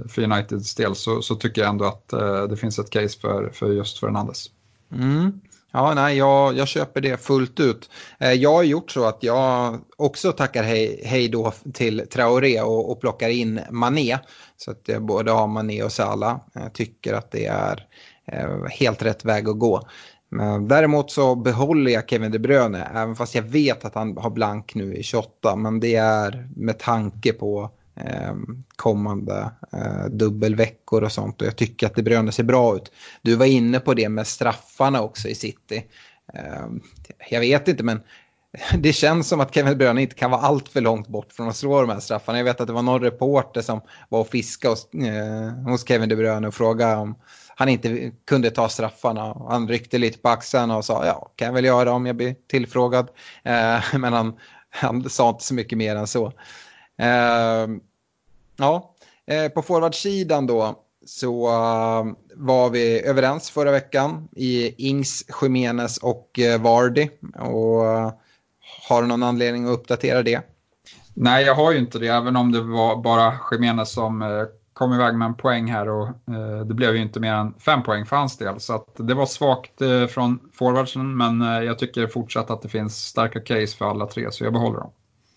[0.09, 2.09] för Uniteds del så, så, tycker jag ändå att
[2.51, 4.51] det finns ett case för, för just Fernandes.
[4.93, 5.41] Mm.
[5.73, 7.91] Ja, nej, jag, jag köper det fullt ut.
[8.19, 12.91] Eh, jag har gjort så att jag också tackar hej, hej då till Traoré och,
[12.91, 14.19] och plockar in Mané.
[14.57, 16.37] Så att jag både har Mané och Salah.
[16.53, 17.87] Jag tycker att det är
[18.27, 19.89] eh, helt rätt väg att gå.
[20.29, 24.31] Men däremot så behåller jag Kevin De Bruyne, även fast jag vet att han har
[24.31, 25.57] blank nu i 28.
[25.57, 27.71] Men det är med tanke på eh,
[28.05, 28.35] Eh,
[28.77, 31.41] kommande eh, dubbelveckor och sånt.
[31.41, 32.93] Och jag tycker att det Bruyne ser bra ut.
[33.23, 35.85] Du var inne på det med straffarna också i City.
[36.35, 36.67] Eh,
[37.31, 38.01] jag vet inte, men
[38.79, 41.57] det känns som att Kevin Bruyne inte kan vara allt för långt bort från att
[41.57, 42.39] slå de här straffarna.
[42.39, 46.09] Jag vet att det var någon reporter som var och fiskade hos, eh, hos Kevin
[46.09, 47.15] De Bruyne och frågade om
[47.57, 49.37] han inte kunde ta straffarna.
[49.49, 52.35] Han ryckte lite på axeln och sa ja, kan jag väl göra om jag blir
[52.49, 53.09] tillfrågad.
[53.45, 54.39] Eh, men han,
[54.71, 56.27] han sa inte så mycket mer än så.
[56.99, 57.67] Eh,
[58.61, 58.95] ja,
[59.27, 66.39] eh, på forwardsidan då så uh, var vi överens förra veckan i Ings, Jiménez och
[66.39, 67.09] uh, Vardy.
[67.39, 68.13] Och uh,
[68.89, 70.41] har du någon anledning att uppdatera det?
[71.15, 74.93] Nej, jag har ju inte det, även om det var bara Jiménez som uh, kom
[74.93, 76.09] iväg med en poäng här och
[76.67, 78.61] det blev ju inte mer än fem poäng för hans del.
[78.61, 79.79] Så det var svagt
[80.11, 84.45] från forwardsen, men jag tycker fortsatt att det finns starka case för alla tre, så
[84.45, 84.91] jag behåller dem.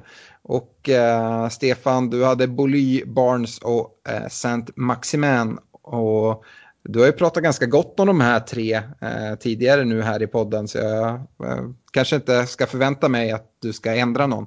[0.48, 5.58] och eh, Stefan, du hade Boly, Barnes och eh, Saint Maximin.
[5.82, 6.44] Och
[6.82, 10.26] du har ju pratat ganska gott om de här tre eh, tidigare nu här i
[10.26, 10.68] podden.
[10.68, 14.46] Så jag eh, kanske inte ska förvänta mig att du ska ändra någon.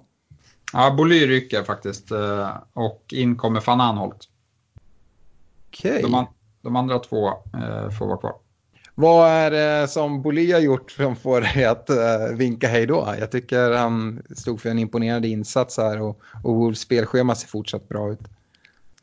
[0.74, 2.12] Ja, Boly rycker faktiskt.
[2.12, 4.30] Eh, och in kommer van Anholt.
[5.68, 5.92] Okej.
[5.92, 6.02] Okay.
[6.02, 6.28] De,
[6.62, 8.36] de, andra två eh, får vara kvar.
[8.96, 13.16] Vad är det som Bolí har gjort som får dig att uh, vinka hej då?
[13.20, 18.12] Jag tycker han stod för en imponerande insats här och, och spelschema ser fortsatt bra
[18.12, 18.20] ut.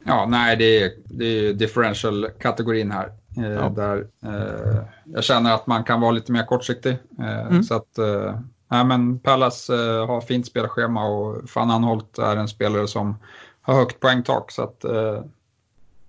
[0.05, 3.13] Ja, nej, det är, det är differential-kategorin här.
[3.37, 3.69] Eh, ja.
[3.69, 6.99] Där eh, jag känner att man kan vara lite mer kortsiktig.
[7.19, 7.63] Eh, mm.
[7.63, 12.49] Så att, eh, nej, men Pallas eh, har fint spelschema och Fan Anholt är en
[12.49, 13.17] spelare som
[13.63, 14.51] har högt poängtak.
[14.51, 15.23] Så att, eh,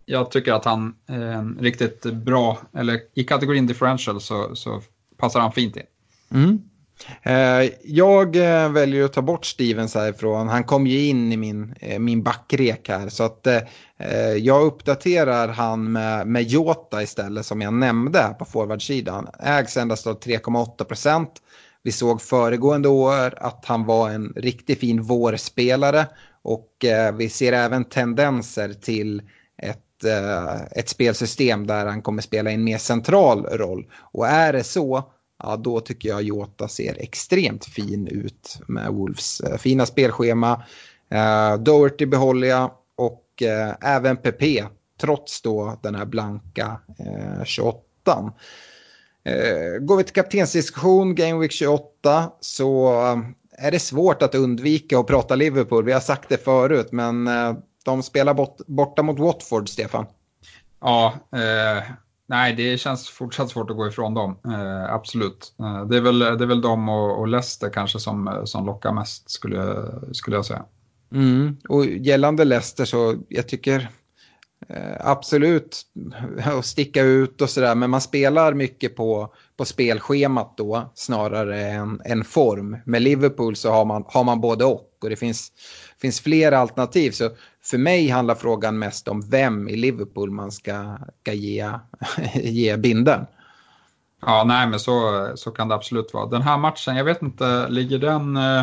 [0.10, 4.82] jag tycker att han är en riktigt bra, eller i kategorin differential så, så
[5.18, 5.84] passar han fint in.
[6.32, 6.62] Mm.
[7.24, 10.48] Eh, jag eh, väljer att ta bort Stevens härifrån.
[10.48, 13.10] Han kom ju in i min, eh, min backrek här.
[13.10, 13.62] Så att eh,
[13.98, 19.28] eh, jag uppdaterar han med, med Jota istället som jag nämnde på forwardsidan.
[19.40, 21.32] Ägs endast av 3,8 procent.
[21.84, 26.06] Vi såg föregående år att han var en riktigt fin vårspelare
[26.42, 29.22] och eh, vi ser även tendenser till
[29.62, 33.86] ett, Eh, ett spelsystem där han kommer spela en mer central roll.
[34.00, 35.12] Och är det så,
[35.44, 40.64] ja då tycker jag Jota ser extremt fin ut med Wolves eh, fina spelschema.
[41.10, 44.64] Eh, Doherty behåller jag och eh, även PP
[45.02, 48.34] trots då den här blanka eh, 28.
[49.24, 53.20] Eh, går vi till kaptensdiskussion, Game Week 28, så eh,
[53.68, 55.84] är det svårt att undvika att prata Liverpool.
[55.84, 57.54] Vi har sagt det förut, men eh,
[57.86, 60.06] de spelar bort, borta mot Watford, Stefan.
[60.82, 61.84] Ja, eh,
[62.28, 64.38] nej, det känns fortsatt svårt att gå ifrån dem.
[64.46, 65.54] Eh, absolut.
[65.60, 68.92] Eh, det, är väl, det är väl de och, och Leicester kanske som, som lockar
[68.92, 70.66] mest, skulle, skulle jag säga.
[71.12, 71.58] Mm.
[71.70, 73.90] Och gällande Leicester så jag tycker
[74.68, 75.82] Eh, absolut
[76.44, 82.02] att sticka ut och sådär, men man spelar mycket på, på spelschemat då snarare än,
[82.06, 82.78] än form.
[82.86, 85.52] Med Liverpool så har man, har man både och och det finns,
[86.02, 87.12] finns flera alternativ.
[87.12, 87.30] Så
[87.64, 91.72] för mig handlar frågan mest om vem i Liverpool man ska, ska ge,
[92.34, 93.26] ge binden.
[94.22, 96.26] Ja, nej men så, så kan det absolut vara.
[96.26, 98.60] Den här matchen, jag vet inte, ligger den eh,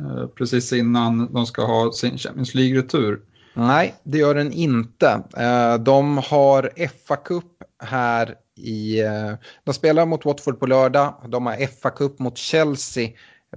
[0.00, 3.20] eh precis innan de ska ha sin Champions League-retur?
[3.54, 5.22] Nej, det gör den inte.
[5.36, 9.00] Eh, de har FA-cup här i...
[9.00, 9.32] Eh,
[9.64, 11.14] de spelar mot Watford på lördag.
[11.28, 13.10] De har FA-cup mot Chelsea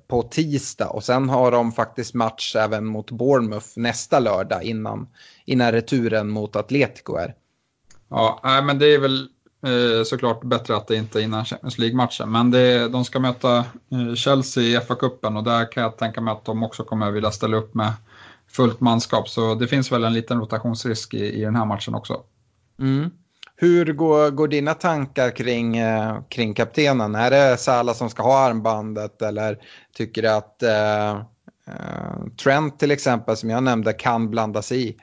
[0.07, 5.07] på tisdag och sen har de faktiskt match även mot Bournemouth nästa lördag innan,
[5.45, 7.35] innan returen mot Atletico är.
[8.09, 9.27] Ja, men det är väl
[9.65, 12.31] eh, såklart bättre att det inte är innan Champions League-matchen.
[12.31, 13.65] Men det, de ska möta
[14.15, 17.57] Chelsea i FA-cupen och där kan jag tänka mig att de också kommer vilja ställa
[17.57, 17.93] upp med
[18.47, 19.29] fullt manskap.
[19.29, 22.23] Så det finns väl en liten rotationsrisk i, i den här matchen också.
[22.79, 23.11] Mm.
[23.55, 27.15] Hur går, går dina tankar kring, eh, kring kaptenen?
[27.15, 29.57] Är det Salah som ska ha armbandet eller
[29.95, 34.97] tycker du att eh, eh Trent till exempel som jag nämnde kan blanda sig i?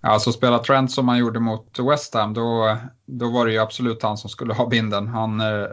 [0.00, 2.76] Alltså spela Trent som han gjorde mot West Ham, då,
[3.06, 5.08] då var det ju absolut han som skulle ha binden.
[5.08, 5.66] Han, eh,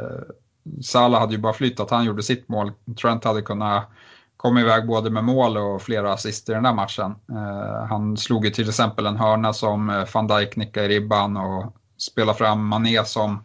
[0.82, 2.72] Salah hade ju bara flyttat, han gjorde sitt mål.
[3.02, 3.90] Trent hade kunnat
[4.38, 7.16] komma iväg både med mål och flera assist i den där matchen.
[7.32, 11.38] Eh, han slog ju till exempel en hörna som eh, van Dijk nickade i ribban
[11.38, 13.44] och spela fram Mané som,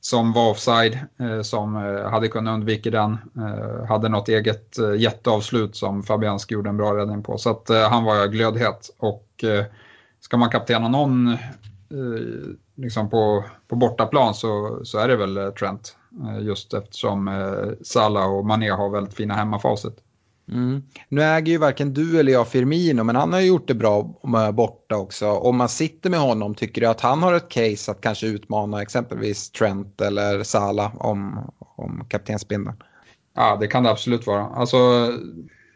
[0.00, 3.18] som var offside, eh, som eh, hade kunnat undvika den.
[3.36, 7.38] Eh, hade något eget jätteavslut som Fabianski gjorde en bra räddning på.
[7.38, 8.90] Så att han var glödhet.
[8.98, 9.44] Och
[10.20, 11.36] ska man kaptena någon
[12.76, 15.96] liksom på, på bortaplan så, så är det väl Trent.
[16.40, 19.96] Just eftersom eh, Salah och Mané har väldigt fina hemmafacit.
[20.48, 20.82] Mm.
[21.08, 24.02] Nu äger ju varken du eller jag Firmino, men han har gjort det bra
[24.52, 25.30] borta också.
[25.30, 28.82] Om man sitter med honom, tycker du att han har ett case att kanske utmana
[28.82, 32.76] exempelvis Trent eller Salah om, om kaptensbindeln?
[33.34, 34.46] Ja, det kan det absolut vara.
[34.46, 34.78] Alltså,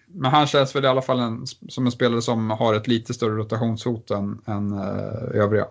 [0.06, 3.14] men han känns väl i alla fall en, som en spelare som har ett lite
[3.14, 5.66] större rotationshot än, än uh, övriga.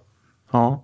[0.51, 0.83] Ja.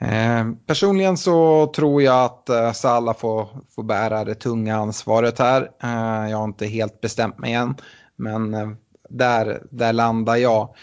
[0.00, 5.62] Eh, personligen så tror jag att eh, Salah får, får bära det tunga ansvaret här.
[5.82, 7.74] Eh, jag har inte helt bestämt mig än,
[8.16, 8.76] men
[9.08, 10.74] där, där landar jag.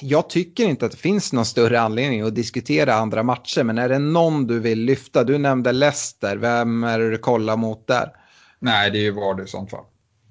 [0.00, 3.88] Jag tycker inte att det finns någon större anledning att diskutera andra matcher, men är
[3.88, 5.24] det någon du vill lyfta?
[5.24, 8.12] Du nämnde Leicester, vem är det du kollar mot där?
[8.58, 9.84] Nej, det är ju Vardy i sånt fall.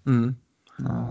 [0.06, 0.36] Mm.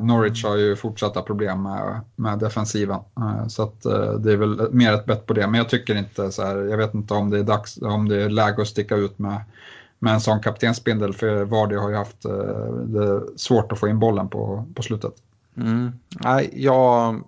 [0.01, 3.01] Norwich har ju fortsatta problem med, med defensiven.
[3.17, 5.47] Eh, så att eh, det är väl mer ett bett på det.
[5.47, 8.23] Men jag tycker inte så här, jag vet inte om det är dags, om det
[8.23, 9.41] är läge att sticka ut med,
[9.99, 11.15] med en sån kaptensbindel.
[11.15, 15.15] För Vardy har ju haft eh, det svårt att få in bollen på, på slutet.
[15.57, 15.93] Mm.
[16.11, 17.21] Nej, jag,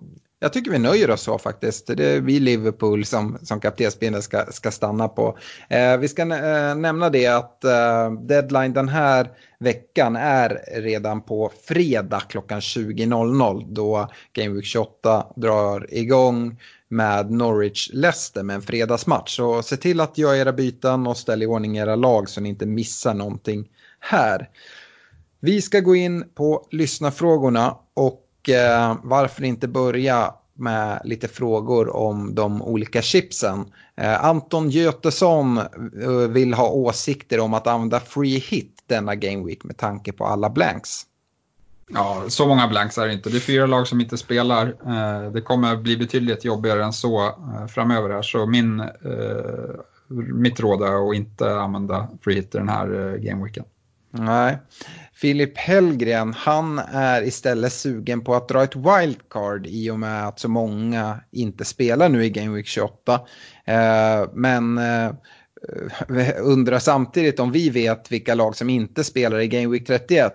[0.45, 1.87] jag tycker vi nöjer oss så faktiskt.
[1.87, 5.37] Det är vi Liverpool som, som kaptensbindeln ska, ska stanna på.
[5.69, 11.51] Eh, vi ska eh, nämna det att eh, deadline den här veckan är redan på
[11.67, 19.35] fredag klockan 20.00 då Game Week 28 drar igång med Norwich-Leicester med en fredagsmatch.
[19.35, 22.49] Så se till att göra era byten och ställa i ordning era lag så ni
[22.49, 23.67] inte missar någonting
[23.99, 24.49] här.
[25.39, 32.35] Vi ska gå in på lyssnarfrågorna och eh, varför inte börja med lite frågor om
[32.35, 33.65] de olika chipsen.
[33.95, 39.63] Eh, Anton Götesson eh, vill ha åsikter om att använda free hit denna Game Week
[39.63, 41.05] med tanke på alla blanks.
[41.87, 43.29] Ja, så många blanks är det inte.
[43.29, 44.67] Det är fyra lag som inte spelar.
[44.67, 48.21] Eh, det kommer bli betydligt jobbigare än så eh, framöver här.
[48.21, 48.87] Så min, eh,
[50.33, 53.65] mitt råd är att inte använda free hit den här gameweeken.
[54.11, 54.57] Nej.
[55.15, 60.39] Filip Hellgren, han är istället sugen på att dra ett wildcard i och med att
[60.39, 63.13] så många inte spelar nu i Game Week 28.
[63.65, 69.47] Eh, men eh, eh, undrar samtidigt om vi vet vilka lag som inte spelar i
[69.47, 70.33] Game Week 31.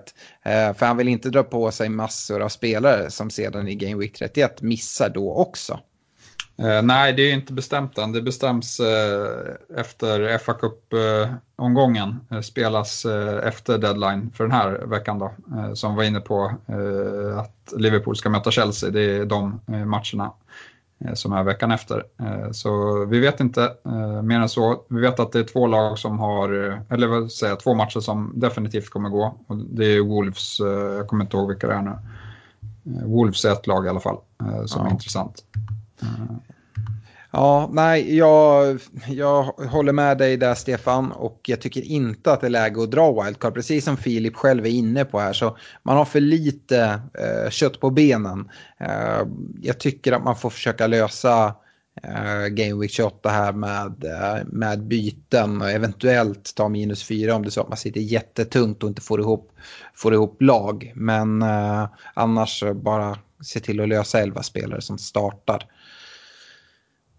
[0.76, 4.18] För han vill inte dra på sig massor av spelare som sedan i Game Week
[4.18, 5.80] 31 missar då också.
[6.60, 8.12] Eh, nej, det är inte bestämt än.
[8.12, 12.20] Det bestäms eh, efter fa Cup-omgången.
[12.30, 15.32] Eh, spelas eh, efter deadline för den här veckan då.
[15.56, 18.90] Eh, som var inne på eh, att Liverpool ska möta Chelsea.
[18.90, 20.32] Det är de matcherna
[21.14, 22.04] som är veckan efter.
[22.52, 23.72] Så vi vet inte
[24.22, 24.84] mer än så.
[24.88, 26.48] Vi vet att det är två lag som har,
[26.90, 29.34] eller vad säger två matcher som definitivt kommer gå.
[29.46, 30.60] Och det är Wolves,
[30.96, 31.92] jag kommer inte ihåg vilka det är nu.
[33.04, 34.18] Wolves är ett lag i alla fall
[34.66, 34.86] som ja.
[34.86, 35.44] är intressant.
[37.32, 42.46] Ja, nej, jag, jag håller med dig där Stefan och jag tycker inte att det
[42.46, 43.54] är läge att dra wildcard.
[43.54, 47.80] Precis som Filip själv är inne på här så man har för lite eh, kött
[47.80, 48.50] på benen.
[48.80, 49.26] Eh,
[49.62, 51.54] jag tycker att man får försöka lösa
[52.02, 57.42] eh, Game Week 28 här med, eh, med byten och eventuellt ta minus 4 om
[57.42, 59.52] det är så att man sitter jättetungt och inte får ihop,
[59.94, 60.92] får ihop lag.
[60.94, 65.66] Men eh, annars bara se till att lösa 11 spelare som startar.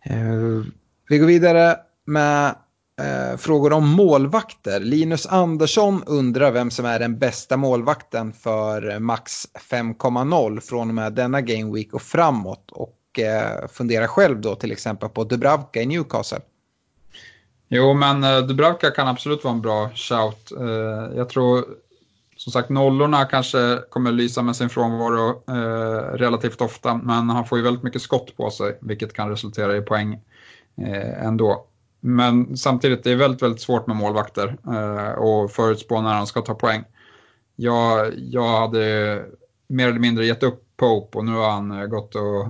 [0.04, 0.64] Eh,
[1.10, 2.56] vi går vidare med
[3.02, 4.80] eh, frågor om målvakter.
[4.80, 10.96] Linus Andersson undrar vem som är den bästa målvakten för eh, max 5,0 från och
[10.96, 12.72] med denna Game Week och framåt.
[12.72, 12.98] Och
[13.70, 16.40] funderar själv då till exempel på Dubravka i Newcastle.
[17.68, 20.52] Jo, men Dubravka kan absolut vara en bra shout.
[21.16, 21.66] Jag tror
[22.44, 27.58] som sagt nollorna kanske kommer lysa med sin frånvaro eh, relativt ofta, men han får
[27.58, 30.14] ju väldigt mycket skott på sig, vilket kan resultera i poäng
[30.78, 31.66] eh, ändå.
[32.00, 36.42] Men samtidigt, det är väldigt, väldigt svårt med målvakter eh, och förutspå när han ska
[36.42, 36.84] ta poäng.
[37.56, 39.26] Jag, jag hade
[39.68, 42.48] mer eller mindre gett upp Pope och nu har han eh, gått och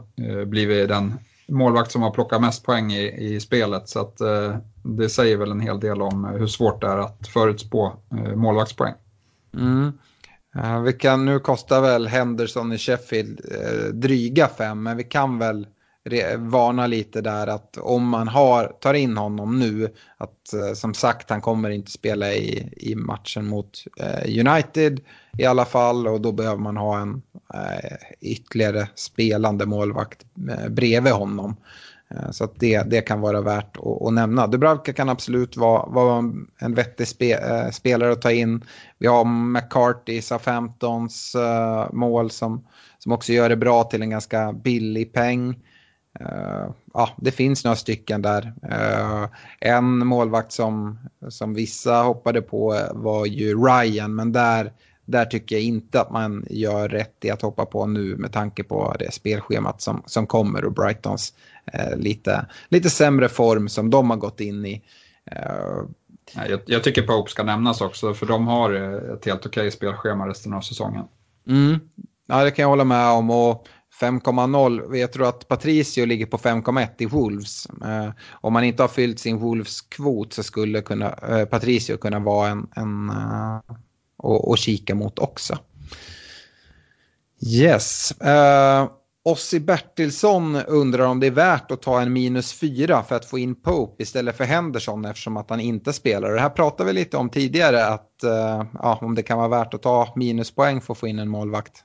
[0.48, 1.14] blivit den
[1.48, 3.90] målvakt som har plockat mest poäng i, i spelet.
[3.90, 7.28] Så att, eh, det säger väl en hel del om hur svårt det är att
[7.28, 8.94] förutspå eh, målvaktspoäng.
[9.54, 9.92] Mm.
[10.56, 15.40] Uh, vi kan, nu kostar väl Henderson i Sheffield uh, dryga fem, men vi kan
[15.40, 15.68] väl
[16.38, 21.30] varna lite där att om man har, tar in honom nu, att uh, som sagt
[21.30, 23.84] han kommer inte spela i, i matchen mot
[24.26, 25.02] United
[25.38, 27.22] i alla fall och då behöver man ha en
[28.22, 30.26] ytterligare spelande målvakt
[30.70, 31.56] bredvid honom.
[32.16, 34.48] Eh, så att det, det kan vara värt att, att nämna.
[34.48, 36.24] Dubravka kan absolut vara, vara
[36.60, 38.64] en vettig spe, äh, spelare att ta in.
[38.98, 42.68] Vi har McCarthy, Southamptons äh, mål som,
[43.00, 45.60] som också gör det bra till en ganska billig peng.
[46.22, 48.54] Uh, ja, det finns några stycken där.
[48.72, 49.28] Uh,
[49.60, 51.00] en målvakt som,
[51.30, 54.74] som vissa hoppade på var ju Ryan, men där,
[55.06, 58.64] där tycker jag inte att man gör rätt i att hoppa på nu med tanke
[58.64, 61.34] på det spelschemat som, som kommer och Brightons
[61.96, 64.82] lite, lite sämre form som de har gått in i.
[65.26, 69.72] Eh, jag, jag, tycker Pope ska nämnas också för de har eh, ett helt okej
[69.72, 71.06] spelschema resten av säsongen.
[71.48, 71.80] Mm.
[72.28, 73.30] Ja, det kan jag hålla med om.
[73.30, 73.68] Och
[74.02, 74.96] 5,0.
[74.96, 77.66] Jag tror att Patricio ligger på 5,1 i Wolves.
[77.66, 82.50] Eh, om man inte har fyllt sin Wolves-kvot så skulle kunna, eh, Patricio kunna vara
[82.50, 83.60] en, en uh,
[84.18, 85.58] och, och kika mot också.
[87.46, 88.14] Yes.
[89.24, 93.40] Ossi Bertilsson undrar om det är värt att ta en minus fyra för att få
[93.40, 96.32] in Pope istället för Henderson eftersom att han inte spelar.
[96.32, 99.74] Det här pratade vi lite om tidigare, att uh, ja, om det kan vara värt
[99.74, 101.84] att ta minuspoäng för att få in en målvakt.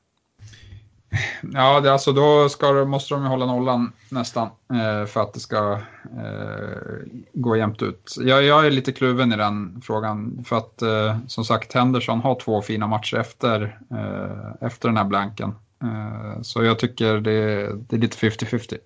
[1.53, 5.41] Ja, det, alltså då ska, måste de ju hålla nollan nästan eh, för att det
[5.41, 5.73] ska
[6.19, 8.15] eh, gå jämnt ut.
[8.21, 12.41] Jag, jag, är lite kluven i den frågan för att eh, som sagt Henderson har
[12.41, 15.55] två fina matcher efter, eh, efter den här blanken.
[15.83, 18.77] Eh, så jag tycker det, det är lite 50-50.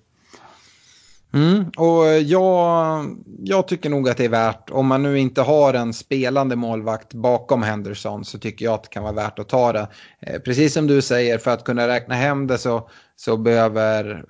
[1.32, 3.04] Mm, och eh, jag,
[3.38, 7.14] jag tycker nog att det är värt, om man nu inte har en spelande målvakt
[7.14, 9.88] bakom Henderson så tycker jag att det kan vara värt att ta det.
[10.20, 14.24] Eh, precis som du säger, för att kunna räkna hem det så, så behöver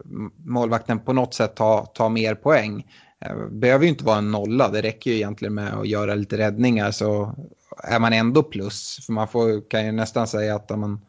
[0.45, 2.87] målvakten på något sätt ta, ta mer poäng.
[3.21, 6.39] Det behöver ju inte vara en nolla, det räcker ju egentligen med att göra lite
[6.39, 7.35] räddningar så
[7.85, 8.99] är man ändå plus.
[9.07, 11.01] För man får, kan ju nästan säga att man,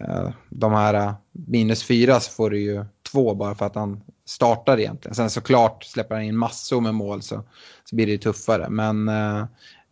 [0.00, 4.02] Eh, de här eh, minus fyra så får du ju två bara för att han
[4.26, 5.14] startar egentligen.
[5.14, 7.42] Sen såklart släpper han in massor med mål så,
[7.84, 8.68] så blir det ju tuffare.
[8.68, 9.44] Men eh,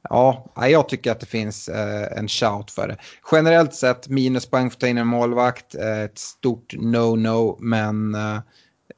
[0.08, 1.68] ja, jag tycker att det finns
[2.10, 2.96] en shout för det.
[3.32, 7.56] Generellt sett minuspoäng för att ta in en målvakt, ett stort no-no.
[7.60, 8.16] Men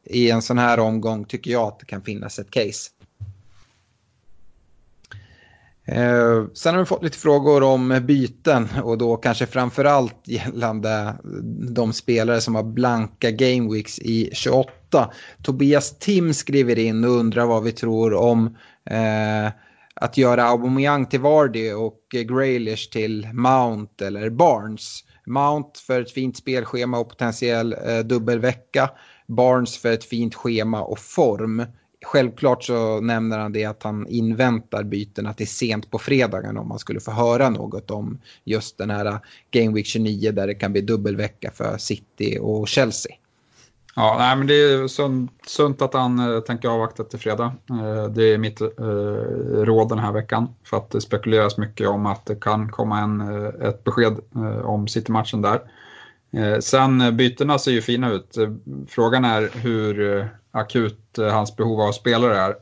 [0.04, 2.90] i en sån här omgång tycker jag att det kan finnas ett case.
[5.88, 11.14] Eh, sen har vi fått lite frågor om byten och då kanske framförallt gällande
[11.74, 15.10] de spelare som har blanka gameweeks i 28.
[15.42, 18.56] Tobias Tim skriver in och undrar vad vi tror om
[18.90, 19.52] eh,
[19.94, 25.04] att göra Aubameyang till Vardy och Graylish till Mount eller Barnes.
[25.26, 28.90] Mount för ett fint spelschema och potentiell eh, dubbelvecka.
[29.26, 31.66] Barnes för ett fint schema och form.
[32.06, 36.78] Självklart så nämner han det att han inväntar bytena till sent på fredagen om man
[36.78, 39.18] skulle få höra något om just den här
[39.50, 43.12] Game Week 29 där det kan bli dubbelvecka för City och Chelsea.
[43.96, 47.52] Ja, nej, men det är sunt, sunt att han eh, tänker avvakta till fredag.
[47.70, 48.66] Eh, det är mitt eh,
[49.64, 50.48] råd den här veckan.
[50.64, 53.20] För att det spekuleras mycket om att det kan komma en,
[53.62, 54.16] ett besked
[54.64, 55.60] om City-matchen där.
[56.36, 58.36] Eh, sen eh, bytena ser ju fina ut.
[58.36, 58.52] Eh,
[58.88, 62.54] frågan är hur akut hans behov av spelare är.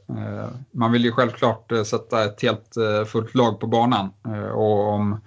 [0.71, 2.75] Man vill ju självklart sätta ett helt
[3.07, 4.11] fullt lag på banan.
[4.55, 5.21] Och om,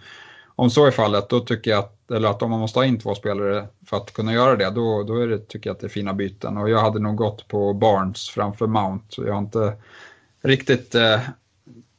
[0.56, 3.00] om så är fallet, då tycker jag att eller att om man måste ha in
[3.00, 5.88] två spelare för att kunna göra det, då, då är det, tycker jag att det
[5.88, 6.58] är fina byten.
[6.58, 9.06] Och jag hade nog gått på Barnes framför Mount.
[9.18, 9.74] Jag har inte
[10.44, 11.20] riktigt eh,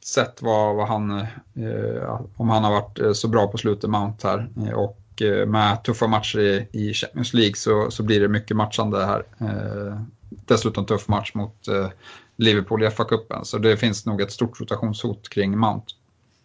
[0.05, 4.49] sett vad, vad han, eh, om han har varit så bra på slutet, Mount här.
[4.75, 9.05] Och och med tuffa matcher i, i Champions League så, så blir det mycket matchande
[9.05, 9.23] här.
[9.39, 11.87] Eh, dessutom tuff match mot eh,
[12.35, 15.85] Liverpool i FA-cupen, så det finns nog ett stort rotationshot kring Mount.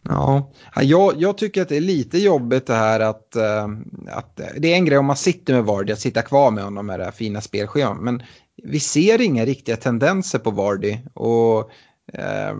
[0.09, 3.69] Ja, jag, jag, tycker att det är lite jobbigt det här att, eh,
[4.09, 6.87] att det är en grej om man sitter med Vardy att sitta kvar med honom
[6.87, 8.01] med det här fina spelschemat.
[8.01, 8.23] Men
[8.63, 11.71] vi ser inga riktiga tendenser på Vardy och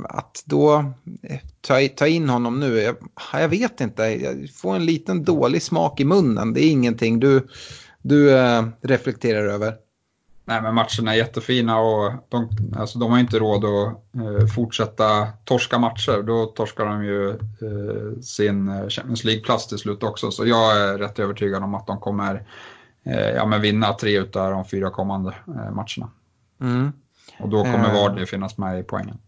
[0.05, 0.77] att då
[1.23, 2.97] eh, ta, ta in honom nu, jag,
[3.33, 6.53] jag, vet inte, jag får en liten dålig smak i munnen.
[6.53, 7.49] Det är ingenting du,
[8.03, 9.75] du äh, reflekterar över.
[10.47, 15.27] Nej, men matcherna är jättefina och de, alltså, de har inte råd att eh, fortsätta
[15.45, 16.23] torska matcher.
[16.23, 20.31] Då torskar de ju eh, sin eh, Champions League-plats till slut också.
[20.31, 22.43] Så jag är rätt övertygad om att de kommer
[23.05, 26.11] eh, ja, men vinna tre av de fyra kommande eh, matcherna.
[26.61, 26.93] Mm.
[27.41, 28.25] Och då kommer eh.
[28.27, 29.19] Finnas med i poängen.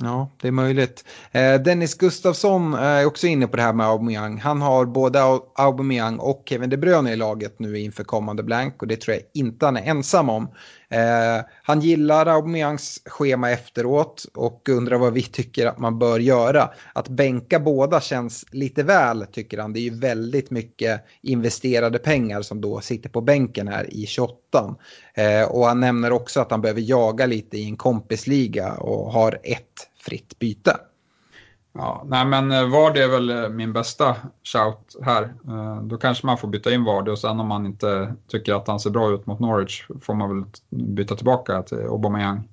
[0.00, 1.04] Ja, det är möjligt.
[1.32, 4.38] Eh, Dennis Gustafsson eh, är också inne på det här med Aubameyang.
[4.38, 5.20] Han har både
[5.54, 9.24] Aubameyang och Kevin De Bruyne i laget nu inför kommande blank och det tror jag
[9.34, 10.48] inte han är ensam om.
[10.88, 16.70] Eh, han gillar Aubameyangs schema efteråt och undrar vad vi tycker att man bör göra.
[16.92, 19.72] Att bänka båda känns lite väl tycker han.
[19.72, 24.76] Det är ju väldigt mycket investerade pengar som då sitter på bänken här i 28.
[25.14, 29.40] Eh, och han nämner också att han behöver jaga lite i en kompisliga och har
[29.42, 30.76] ett fritt byte.
[31.78, 35.22] Ja, nej men Vardy Vard är väl eh, min bästa shout här.
[35.22, 38.68] Eh, då kanske man får byta in Vard och sen om man inte tycker att
[38.68, 42.48] han ser bra ut mot Norwich får man väl byta tillbaka till Aubameyang.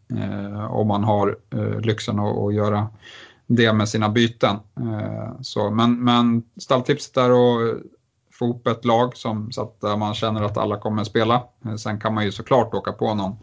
[0.69, 1.37] Om man har
[1.81, 2.87] lyxen att göra
[3.47, 4.55] det med sina byten.
[5.41, 7.81] Så, men, men stalltipset är att
[8.31, 11.43] få ihop ett lag som, så att man känner att alla kommer spela.
[11.77, 13.35] Sen kan man ju såklart åka på någon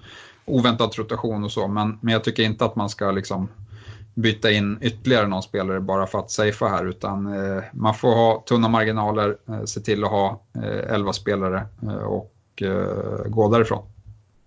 [0.45, 3.49] oväntad rotation och så, men, men jag tycker inte att man ska liksom
[4.21, 8.45] byta in ytterligare någon spelare bara för att safea här utan eh, man får ha
[8.47, 13.85] tunna marginaler, eh, se till att ha eh, 11 spelare eh, och eh, gå därifrån.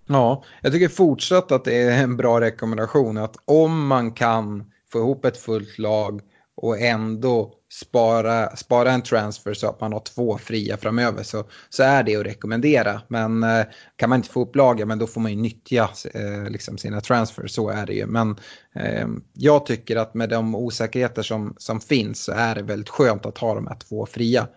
[0.08, 4.98] Ja, jag tycker fortsatt att det är en bra rekommendation att om man kan få
[5.00, 6.22] ihop ett fullt lag
[6.56, 11.84] och ändå spara, spara en transfer så att man har två fria framöver så, så
[11.84, 13.02] är det att rekommendera.
[13.08, 13.66] Men eh,
[13.96, 17.02] kan man inte få upp lagen, men då får man ju nyttja eh, liksom sina
[17.02, 18.06] transfers, så är det ju.
[18.06, 18.36] Men
[18.76, 23.26] eh, jag tycker att med de osäkerheter som, som finns så är det väldigt skönt
[23.26, 24.48] att ha de här två fria.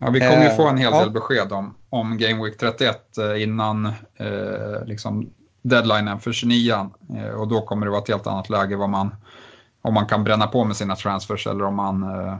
[0.00, 1.10] Ja, vi kommer ju få en hel del ja.
[1.10, 3.86] besked om, om Game Week 31 eh, innan
[4.16, 5.30] eh, liksom
[5.62, 9.14] deadlinen för 29 eh, och då kommer det vara ett helt annat läge vad man
[9.82, 12.38] om man kan bränna på med sina transfers eller om man, eh,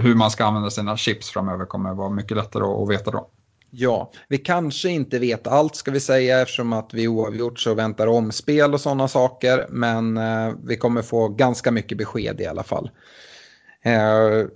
[0.00, 3.28] hur man ska använda sina chips framöver kommer vara mycket lättare att veta då.
[3.70, 8.06] Ja, vi kanske inte vet allt ska vi säga eftersom att vi oavgjort så väntar
[8.06, 9.66] omspel och sådana saker.
[9.70, 12.90] Men eh, vi kommer få ganska mycket besked i alla fall.
[13.82, 14.46] Eh,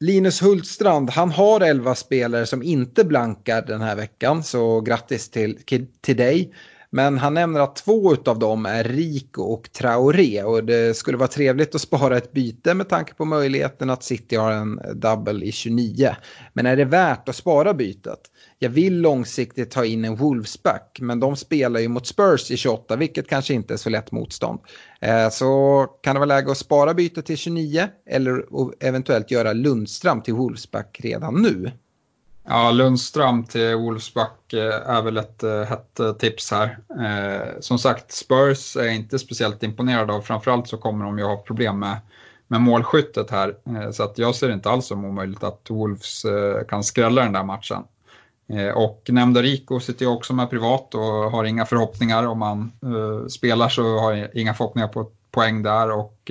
[0.00, 5.58] Linus Hultstrand, han har 11 spelare som inte blankar den här veckan, så grattis till,
[6.00, 6.54] till dig.
[6.94, 11.28] Men han nämner att två av dem är Rico och Traoré och det skulle vara
[11.28, 15.52] trevligt att spara ett byte med tanke på möjligheten att City har en double i
[15.52, 16.16] 29.
[16.52, 18.20] Men är det värt att spara bytet?
[18.58, 22.96] Jag vill långsiktigt ta in en Wolfsback, men de spelar ju mot Spurs i 28,
[22.96, 24.60] vilket kanske inte är så lätt motstånd.
[25.00, 28.44] Eh, så kan det vara läge att spara bytet till 29 eller
[28.80, 31.70] eventuellt göra Lundström till Wolfsback redan nu.
[32.44, 36.78] Ja, Lundström till Wolfsback eh, är väl ett eh, hett eh, tips här.
[37.60, 40.20] som sagt, Spurs är inte speciellt imponerad av.
[40.20, 41.96] Framförallt så kommer de ju ha problem med,
[42.46, 43.56] med målskyttet här.
[43.92, 46.22] så att jag ser det inte alls som omöjligt att Wolves
[46.68, 47.82] kan skrälla den där matchen.
[48.74, 52.26] och nämnda Rico sitter jag också med privat och har inga förhoppningar.
[52.26, 52.72] Om han
[53.28, 56.30] spelar så har jag inga förhoppningar på, poäng där och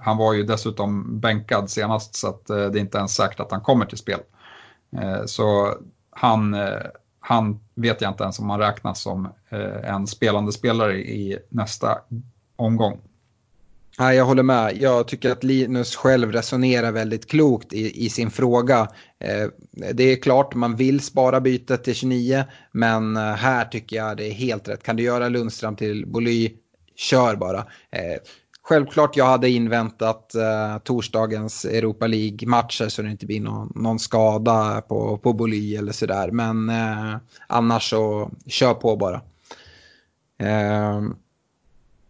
[0.00, 3.60] han var ju dessutom bänkad senast så att det är inte ens säkert att han
[3.60, 4.20] kommer till spel.
[4.92, 5.74] Eh, så
[6.10, 6.82] han, eh,
[7.20, 11.98] han vet jag inte ens om han räknas som eh, en spelande spelare i nästa
[12.56, 12.98] omgång.
[13.98, 14.76] Ja, jag håller med.
[14.80, 18.88] Jag tycker att Linus själv resonerar väldigt klokt i, i sin fråga.
[19.20, 19.48] Eh,
[19.92, 24.32] det är klart man vill spara bytet till 29, men här tycker jag det är
[24.32, 24.82] helt rätt.
[24.82, 26.52] Kan du göra Lundström till Boly,
[26.96, 27.58] kör bara.
[27.90, 28.20] Eh,
[28.68, 34.82] självklart jag hade inväntat eh, torsdagens Europa League-matcher så det inte blir någon, någon skada
[34.88, 36.30] på, på Boly eller sådär.
[36.30, 39.20] Men eh, annars så kör på bara.
[40.38, 41.02] Eh,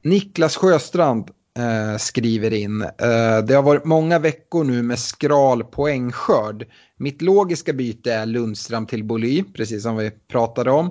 [0.02, 2.82] Niklas Sjöstrand eh, skriver in.
[2.82, 6.66] Eh, det har varit många veckor nu med skral poängskörd.
[6.96, 10.90] Mitt logiska byte är Lundström till Boly, precis som vi pratade om.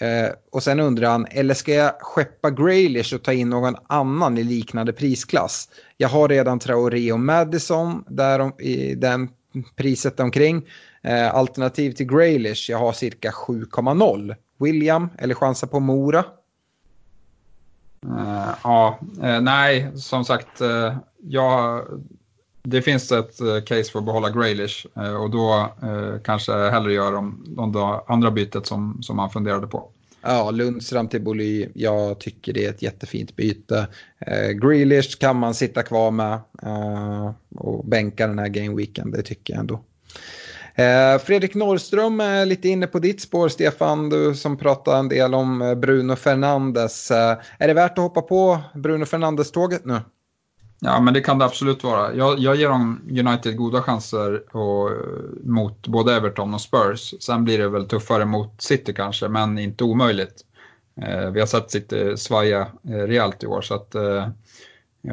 [0.00, 4.38] Eh, och sen undrar han, eller ska jag skeppa Graylish och ta in någon annan
[4.38, 5.68] i liknande prisklass?
[5.96, 9.28] Jag har redan Traoré och Madison där om, i den
[9.76, 10.66] priset omkring.
[11.02, 14.34] Eh, alternativ till Graylish, jag har cirka 7,0.
[14.58, 16.24] William, eller chansa på Mora?
[18.06, 21.84] Eh, ja, uh, nej, som sagt, uh, jag
[22.62, 26.92] det finns ett eh, case för att behålla Graylish eh, och då eh, kanske hellre
[26.92, 29.88] gör de, de andra bytet som, som man funderade på.
[30.22, 33.88] Ja, Lundström till Boly, jag tycker det är ett jättefint byte.
[34.26, 36.32] Eh, Grealish kan man sitta kvar med
[36.62, 39.80] eh, och bänka den här gameweeken, det tycker jag ändå.
[40.74, 45.34] Eh, Fredrik Norrström är lite inne på ditt spår, Stefan, du som pratar en del
[45.34, 47.10] om Bruno Fernandes.
[47.10, 50.00] Eh, är det värt att hoppa på Bruno Fernandes-tåget nu?
[50.84, 52.14] Ja, men det kan det absolut vara.
[52.14, 54.96] Jag, jag ger dem United goda chanser och, eh,
[55.42, 57.14] mot både Everton och Spurs.
[57.20, 60.34] Sen blir det väl tuffare mot City kanske, men inte omöjligt.
[61.02, 63.60] Eh, vi har sett City svaja eh, rejält i år.
[63.60, 64.28] Så att, eh,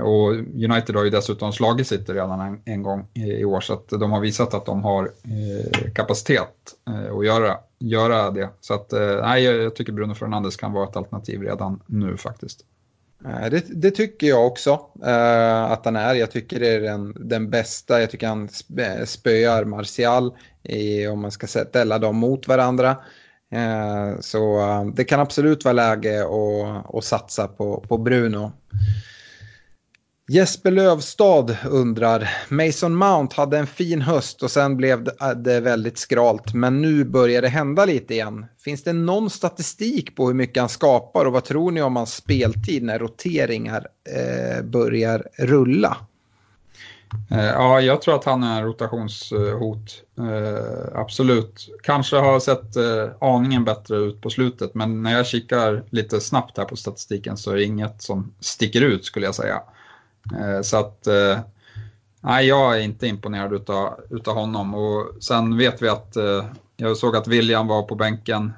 [0.01, 3.73] och United har ju dessutom slagit City redan en, en gång i, i, år, så
[3.73, 6.55] att de har visat att de har eh, kapacitet
[6.87, 8.49] eh, att göra, göra det.
[8.61, 12.65] Så att, eh, nej, jag tycker Bruno Fernandes kan vara ett alternativ redan nu faktiskt.
[13.25, 14.71] Eh, det, det, tycker jag också
[15.05, 16.15] uh, att han är.
[16.15, 17.99] Jag tycker det är den, den bästa.
[18.01, 18.49] Jag tycker han
[19.05, 22.97] spöar Martial i, om man ska ställa dem mot varandra.
[23.55, 28.51] Uh, så uh, det kan absolut vara läge att, att satsa på, på Bruno.
[30.31, 35.97] Jesper Lövstad undrar, Mason Mount hade en fin höst och sen blev äh, det väldigt
[35.97, 38.45] skralt, men nu börjar det hända lite igen.
[38.63, 42.15] Finns det någon statistik på hur mycket han skapar och vad tror ni om hans
[42.15, 45.97] speltid när roteringar eh, börjar rulla?
[47.31, 50.03] Eh, ja, jag tror att han är rotationshot.
[50.19, 51.69] Eh, absolut.
[51.83, 56.57] Kanske har sett eh, aningen bättre ut på slutet, men när jag kikar lite snabbt
[56.57, 59.61] här på statistiken så är det inget som sticker ut skulle jag säga.
[60.37, 61.39] Eh, så att eh,
[62.21, 66.45] nej, jag är inte imponerad utav, utav honom och sen vet vi att eh,
[66.77, 68.53] jag såg att William var på bänken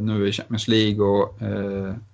[0.00, 1.36] nu i Champions League och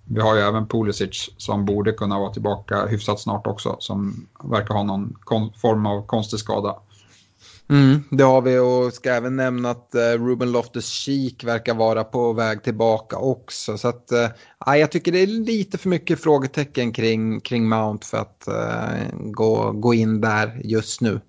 [0.04, 4.74] vi har ju även Pulisic som borde kunna vara tillbaka hyfsat snart också som verkar
[4.74, 5.14] ha någon
[5.56, 6.76] form av konstig skada.
[7.70, 12.32] Mm, det har vi och ska även nämna att eh, Ruben Loftus-Cheek verkar vara på
[12.32, 13.78] väg tillbaka också.
[13.78, 14.12] Så att,
[14.66, 19.20] uh, jag tycker det är lite för mycket frågetecken kring, kring Mount för att uh,
[19.30, 21.20] gå, gå in där just nu.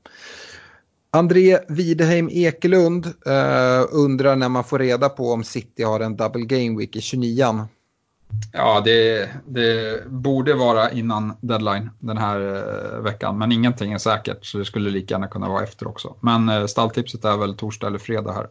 [1.11, 6.45] André Wideheim Ekelund uh, undrar när man får reda på om City har en double
[6.45, 7.67] game week i 29
[8.53, 14.45] Ja, det, det, borde vara innan deadline den här eh, veckan, men ingenting är säkert
[14.45, 16.15] så det skulle lika gärna kunna vara efter också.
[16.19, 18.47] Men eh, stalltipset är väl torsdag eller fredag här.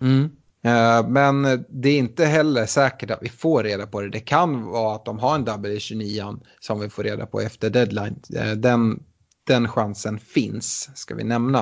[0.00, 0.30] Mm.
[0.64, 4.08] Eh, men det är inte heller säkert att vi får reda på det.
[4.08, 7.40] Det kan vara att de har en double i 29 som vi får reda på
[7.40, 8.20] efter deadline.
[8.36, 9.02] Eh, den,
[9.46, 11.58] den chansen finns, ska vi nämna.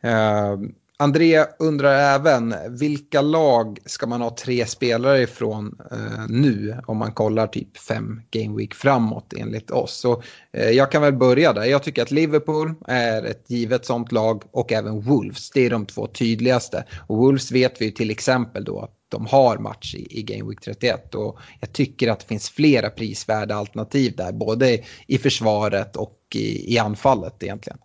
[0.00, 0.56] Eh,
[1.02, 7.12] André undrar även vilka lag ska man ha tre spelare ifrån eh, nu om man
[7.12, 9.94] kollar typ fem game week framåt enligt oss.
[9.94, 10.22] Så
[10.52, 11.64] eh, jag kan väl börja där.
[11.64, 15.50] Jag tycker att Liverpool är ett givet sånt lag och även Wolves.
[15.50, 16.84] Det är de två tydligaste.
[17.06, 20.60] Och Wolves vet vi till exempel då att de har match i, i Game Week
[20.60, 26.18] 31 och jag tycker att det finns flera prisvärda alternativ där, både i försvaret och
[26.34, 27.78] i, i anfallet egentligen.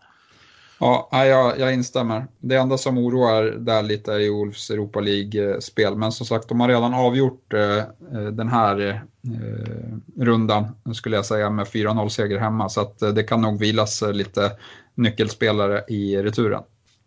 [0.79, 2.27] Ja, jag, jag instämmer.
[2.39, 5.95] Det enda som oroar där lite är Wolves Europa League-spel.
[5.95, 11.25] Men som sagt, de har redan avgjort eh, eh den här eh, rundan, skulle jag
[11.25, 12.69] säga, med 4-0-seger hemma.
[12.69, 14.51] Så att, eh, det kan nog vilas eh, lite
[14.95, 16.63] nyckelspelare i returen.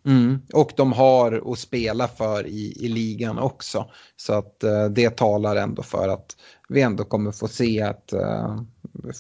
[0.07, 0.43] Mm.
[0.53, 3.91] Och de har att spela för i, i ligan också.
[4.17, 6.37] Så att eh, det talar ändå för att
[6.69, 8.61] vi ändå kommer få se att eh,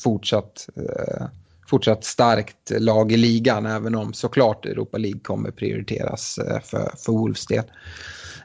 [0.02, 1.26] fortsatt, eh,
[1.70, 7.12] fortsatt starkt lag i ligan även om såklart Europa League kommer prioriteras eh, för, för
[7.12, 7.64] Wolves del.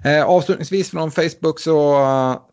[0.03, 1.95] Eh, avslutningsvis från Facebook så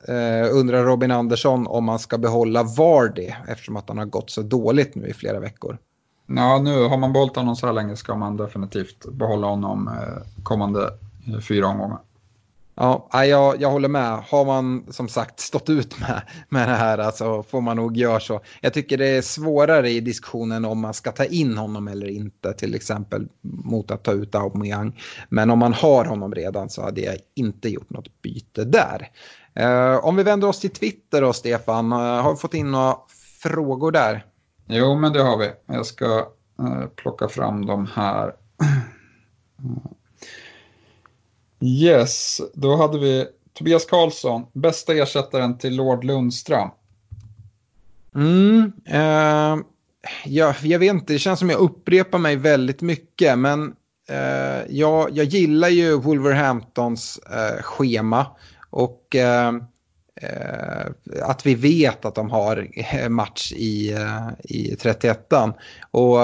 [0.09, 4.43] eh, undrar Robin Andersson om man ska behålla Vardy eftersom att han har gått så
[4.43, 5.79] dåligt nu i flera veckor.
[6.27, 10.43] Ja, nu har man behållit honom så här länge ska man definitivt behålla honom eh,
[10.43, 10.91] kommande
[11.27, 11.99] eh, fyra omgångar.
[12.83, 14.19] Ja, jag, jag håller med.
[14.19, 17.97] Har man som sagt stått ut med, med det här så alltså, får man nog
[17.97, 18.41] göra så.
[18.61, 22.53] Jag tycker det är svårare i diskussionen om man ska ta in honom eller inte,
[22.53, 25.01] till exempel mot att ta ut Aubameyang.
[25.29, 29.11] Men om man har honom redan så hade jag inte gjort något byte där.
[29.55, 32.97] Eh, om vi vänder oss till Twitter då, Stefan, eh, har vi fått in några
[33.43, 34.27] frågor där?
[34.67, 35.51] Jo, men det har vi.
[35.67, 36.27] Jag ska
[36.59, 38.33] eh, plocka fram dem här.
[41.63, 46.69] Yes, då hade vi Tobias Karlsson, bästa ersättaren till Lord Lundström.
[48.15, 49.65] Mm, eh,
[50.25, 53.75] jag, jag vet inte, det känns som jag upprepar mig väldigt mycket, men
[54.09, 58.27] eh, jag, jag gillar ju Wolverhamptons eh, schema
[58.71, 59.53] och eh,
[60.23, 60.87] eh,
[61.23, 65.55] att vi vet att de har eh, match i, eh, i 31an.
[65.91, 66.19] Och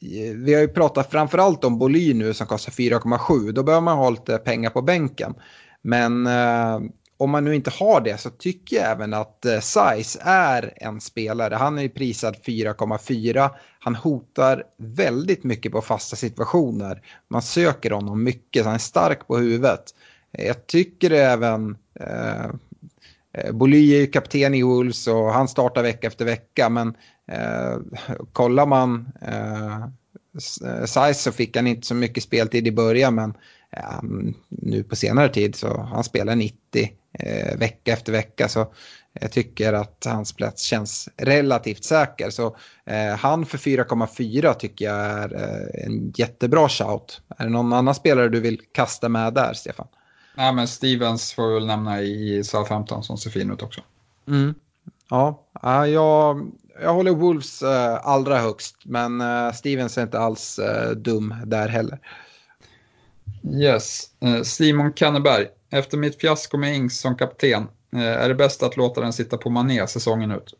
[0.00, 3.52] Eh, vi har ju pratat framförallt om Boly nu som kostar 4,7.
[3.52, 5.34] Då behöver man ha lite pengar på bänken.
[5.82, 6.80] Men eh,
[7.18, 11.00] om man nu inte har det så tycker jag även att eh, Size är en
[11.00, 11.54] spelare.
[11.54, 13.50] Han är ju prisad 4,4.
[13.78, 17.02] Han hotar väldigt mycket på fasta situationer.
[17.28, 19.94] Man söker honom mycket, så han är stark på huvudet.
[20.30, 21.76] Jag tycker även...
[22.00, 22.44] Eh,
[23.32, 26.68] eh Boly är ju kapten i Wolves och han startar vecka efter vecka.
[26.68, 26.94] Men
[27.28, 27.78] Eh,
[28.32, 29.86] kollar man eh,
[30.86, 33.34] Size så fick han inte så mycket speltid i början men
[33.70, 34.02] eh,
[34.48, 38.72] nu på senare tid så han spelar 90 eh, vecka efter vecka så
[39.20, 42.30] jag tycker att hans plats känns relativt säker.
[42.30, 47.20] Så eh, han för 4,4 tycker jag är eh, en jättebra shout.
[47.38, 49.86] Är det någon annan spelare du vill kasta med där, Stefan?
[50.34, 53.80] Nej, men Stevens får vi väl nämna i Southampton som ser fin ut också.
[54.28, 54.54] Mm.
[55.10, 55.44] Ja,
[55.86, 56.50] jag,
[56.80, 57.68] jag håller Wolves uh,
[58.02, 61.98] allra högst, men uh, Stevens är inte alls uh, dum där heller.
[63.54, 64.10] Yes,
[64.44, 65.46] Simon Kanneberg.
[65.70, 69.50] Efter mitt fiasko med Ings som kapten, är det bäst att låta den sitta på
[69.50, 70.54] mané säsongen ut?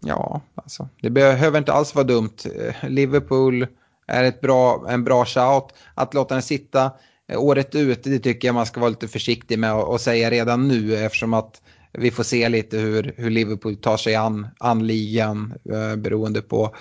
[0.00, 2.36] Ja, alltså, det behöver inte alls vara dumt.
[2.82, 3.66] Liverpool
[4.06, 5.74] är ett bra, en bra shout.
[5.94, 6.92] Att låta den sitta
[7.36, 10.96] året ut, det tycker jag man ska vara lite försiktig med att säga redan nu
[10.96, 11.62] eftersom att
[11.92, 16.74] vi får se lite hur, hur Liverpool tar sig an, an ligan eh, beroende på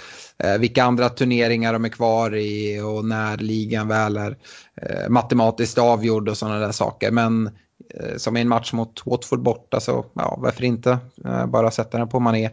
[0.43, 4.37] eh, vilka andra turneringar de är kvar i och när ligan väl är
[4.81, 7.11] eh, matematiskt avgjord och sådana där saker.
[7.11, 7.47] Men
[7.93, 11.97] eh, som i en match mot Watford borta så ja, varför inte eh, bara sätta
[11.97, 12.49] den på mané.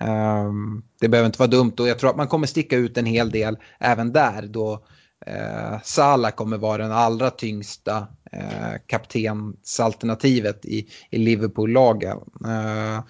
[0.00, 3.06] Ehm, det behöver inte vara dumt och jag tror att man kommer sticka ut en
[3.06, 4.84] hel del även där då
[5.28, 12.18] eh, Salah kommer vara den allra tyngsta eh, kaptensalternativet i, i Liverpool-lagen.
[12.44, 13.00] Eh,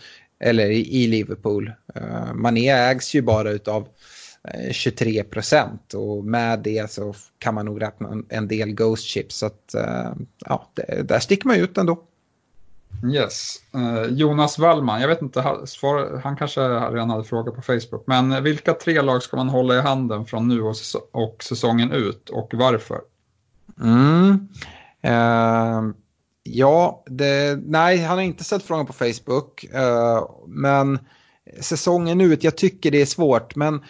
[0.40, 1.72] eller i, i Liverpool.
[1.94, 3.88] Eh, Mané ägs ju bara utav
[4.54, 9.36] eh, 23 procent och med det så kan man nog räkna en del Ghost Chips.
[9.36, 10.12] Så att, eh,
[10.46, 12.07] ja, det, där sticker man ut ändå.
[13.04, 13.56] Yes.
[13.74, 15.40] Eh, Jonas Wallman, jag vet inte,
[16.22, 19.80] han kanske redan hade frågat på Facebook, men vilka tre lag ska man hålla i
[19.80, 20.62] handen från nu
[21.12, 23.00] och, säsongen ut och varför?
[23.80, 24.48] Mm.
[25.06, 25.94] Uh,
[26.42, 30.98] ja, det, nej, han har inte sett frågan på Facebook, uh, men
[31.60, 33.84] säsongen ut, jag tycker det är svårt, men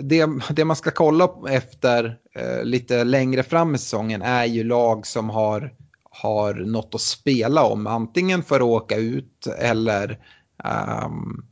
[0.00, 2.18] det, det man ska kolla efter
[2.62, 5.70] lite längre fram i säsongen är ju lag som har
[6.14, 7.86] har något att spela om.
[7.86, 10.18] Antingen för att åka ut eller,
[11.06, 11.46] um,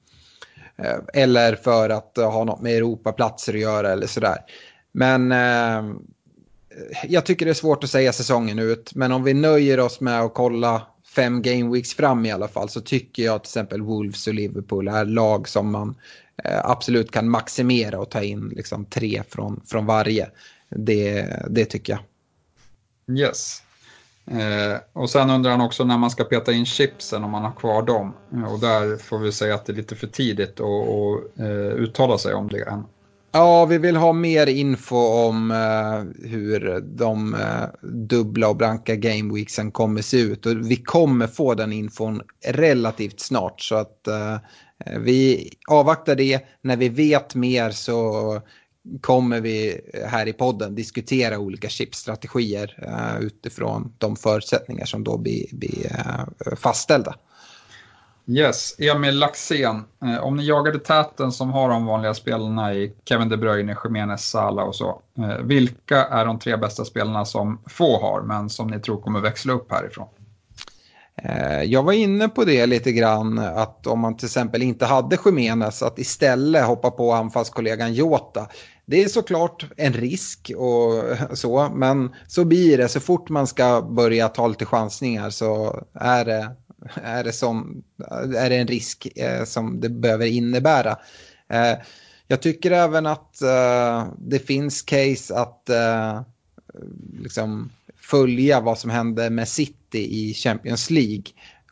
[1.14, 4.38] eller för att ha något med Europaplatser att göra eller sådär.
[4.92, 5.96] Men uh,
[7.08, 8.94] jag tycker det är svårt att säga säsongen ut.
[8.94, 10.82] Men om vi nöjer oss med att kolla
[11.14, 14.88] fem game weeks fram i alla fall så tycker jag till exempel Wolves och Liverpool
[14.88, 19.86] är lag som man uh, absolut kan maximera och ta in liksom tre från, från
[19.86, 20.30] varje.
[20.68, 22.02] Det, det tycker jag.
[23.18, 23.61] Yes.
[24.32, 27.52] Eh, och sen undrar han också när man ska peta in chipsen, om man har
[27.52, 28.12] kvar dem.
[28.32, 32.18] Eh, och där får vi säga att det är lite för tidigt att eh, uttala
[32.18, 32.84] sig om det än.
[33.34, 39.70] Ja, vi vill ha mer info om eh, hur de eh, dubbla och blanka gameweeksen
[39.70, 40.46] kommer se ut.
[40.46, 43.60] Och vi kommer få den infon relativt snart.
[43.60, 44.36] Så att eh,
[44.98, 46.40] vi avvaktar det.
[46.62, 48.40] När vi vet mer så
[49.00, 55.46] kommer vi här i podden diskutera olika chipstrategier uh, utifrån de förutsättningar som då blir,
[55.52, 57.14] blir uh, fastställda.
[58.26, 59.84] Yes, Emil Laxén.
[60.04, 64.24] Eh, om ni jagade täten som har de vanliga spelarna i Kevin De Bruyne, Jiménez,
[64.24, 65.02] Salah och så.
[65.18, 69.20] Eh, vilka är de tre bästa spelarna som få har, men som ni tror kommer
[69.20, 70.08] växla upp härifrån?
[71.16, 75.18] Eh, jag var inne på det lite grann att om man till exempel inte hade
[75.24, 78.48] Jiménez att istället hoppa på anfallskollegan Jota.
[78.86, 81.02] Det är såklart en risk och
[81.38, 82.88] så, men så blir det.
[82.88, 86.50] Så fort man ska börja ta lite chansningar så är det,
[86.94, 87.82] är det, som,
[88.36, 90.96] är det en risk eh, som det behöver innebära.
[91.48, 91.78] Eh,
[92.26, 96.20] jag tycker även att eh, det finns case att eh,
[97.18, 101.24] liksom följa vad som händer med City i Champions League.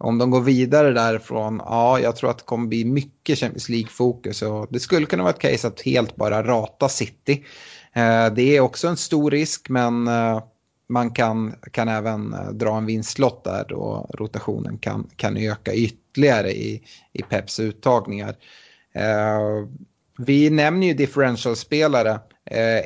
[0.02, 4.42] Om de går vidare därifrån, ja, jag tror att det kommer bli mycket Champions League-fokus.
[4.42, 7.44] Och det skulle kunna vara ett case att helt bara rata City.
[7.92, 10.42] Eh, det är också en stor risk, men eh,
[10.88, 16.50] man kan, kan även eh, dra en vinstlott där då rotationen kan, kan öka ytterligare
[16.50, 16.82] i,
[17.12, 18.34] i Peps uttagningar.
[20.18, 22.20] Vi nämner ju differential-spelare.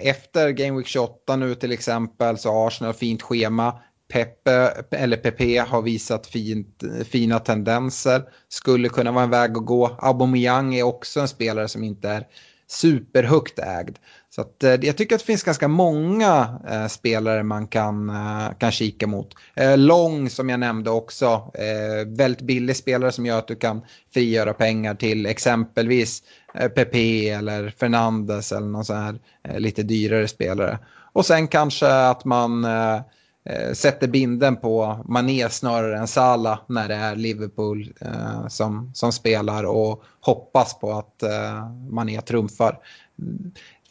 [0.03, 3.81] Efter Game Week 28 nu till exempel så har Arsenal fint schema.
[4.13, 8.23] Pepe, eller Pepe har visat fint, fina tendenser.
[8.49, 9.97] Skulle kunna vara en väg att gå.
[9.99, 12.27] Aubameyang är också en spelare som inte är
[12.67, 13.99] superhögt ägd.
[14.31, 18.55] Så att, eh, jag tycker att det finns ganska många eh, spelare man kan, eh,
[18.59, 19.35] kan kika mot.
[19.55, 23.81] Eh, Long som jag nämnde också, eh, väldigt billig spelare som gör att du kan
[24.15, 26.23] frigöra pengar till exempelvis
[26.55, 30.79] eh, Pepe eller Fernandes eller någon sån här eh, lite dyrare spelare.
[31.13, 33.01] Och sen kanske att man eh,
[33.45, 39.13] Eh, sätter binden på Mané snarare än Salah när det är Liverpool eh, som, som
[39.13, 42.79] spelar och hoppas på att eh, Mané trumfar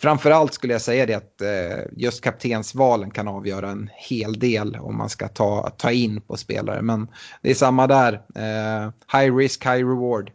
[0.04, 4.98] framförallt skulle jag säga det att eh, just kaptensvalen kan avgöra en hel del om
[4.98, 6.82] man ska ta, ta in på spelare.
[6.82, 7.08] Men
[7.42, 8.14] det är samma där.
[8.36, 10.32] Eh, high risk, high reward.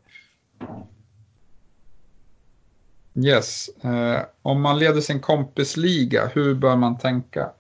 [3.14, 3.69] Yes.
[3.83, 7.51] Eh, om man leder sin kompisliga, hur bör man tänka?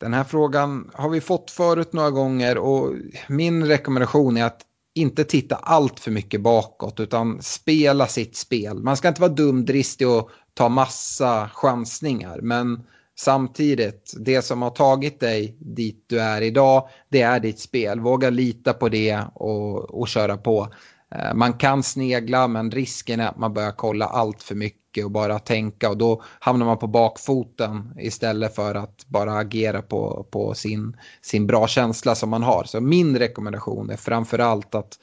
[0.00, 2.94] Den här frågan har vi fått förut några gånger och
[3.28, 4.60] min rekommendation är att
[4.94, 8.82] inte titta allt för mycket bakåt utan spela sitt spel.
[8.82, 12.40] Man ska inte vara dumdristig och ta massa chansningar.
[12.42, 12.82] Men
[13.18, 18.00] samtidigt, det som har tagit dig dit du är idag, det är ditt spel.
[18.00, 20.68] Våga lita på det och, och köra på.
[21.14, 25.10] Eh, man kan snegla men risken är att man börjar kolla allt för mycket och
[25.10, 30.54] bara tänka och då hamnar man på bakfoten istället för att bara agera på, på
[30.54, 32.64] sin, sin bra känsla som man har.
[32.64, 34.98] Så min rekommendation är framförallt att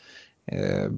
[0.45, 0.89] eh,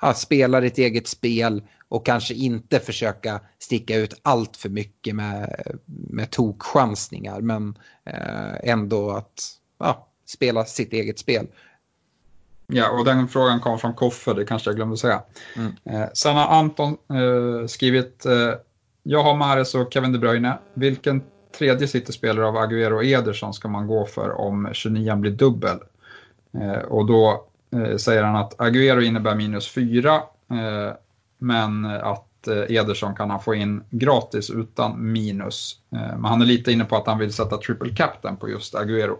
[0.00, 5.62] ja, spela ditt eget spel och kanske inte försöka sticka ut allt för mycket med,
[5.86, 9.42] med tokchansningar men eh, ändå att
[9.78, 11.46] ja, spela sitt eget spel.
[12.66, 15.22] Ja, och den frågan kom från Koffe, det kanske jag glömde säga.
[15.56, 15.72] Mm.
[15.84, 18.54] Eh, sen har Anton eh, skrivit, eh,
[19.02, 20.58] jag har Mares och Kevin De Bruyne.
[20.74, 21.22] Vilken
[21.58, 25.78] tredje City-spelare av Aguero och Ederson ska man gå för om 29 blir dubbel?
[26.60, 30.92] Eh, och då eh, säger han att Aguero innebär minus 4, eh,
[31.38, 32.30] men att
[32.68, 35.78] Ederson kan han få in gratis utan minus.
[35.88, 39.18] Men han är lite inne på att han vill sätta triple captain på just Aguero.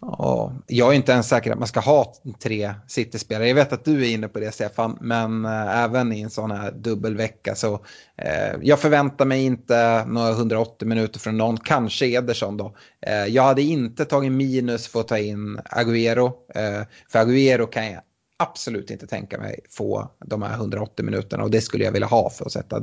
[0.00, 3.48] Ja, jag är inte ens säker att man ska ha tre City-spelare.
[3.48, 6.50] Jag vet att du är inne på det Stefan, men eh, även i en sån
[6.50, 7.74] här dubbelvecka så
[8.16, 12.76] eh, jag förväntar mig inte några 180 minuter från någon, kanske Ederson då.
[13.06, 17.92] Eh, jag hade inte tagit minus för att ta in Agüero, eh, för Agüero kan
[17.92, 18.02] jag
[18.36, 22.30] absolut inte tänka mig få de här 180 minuterna och det skulle jag vilja ha
[22.30, 22.82] för att sätta,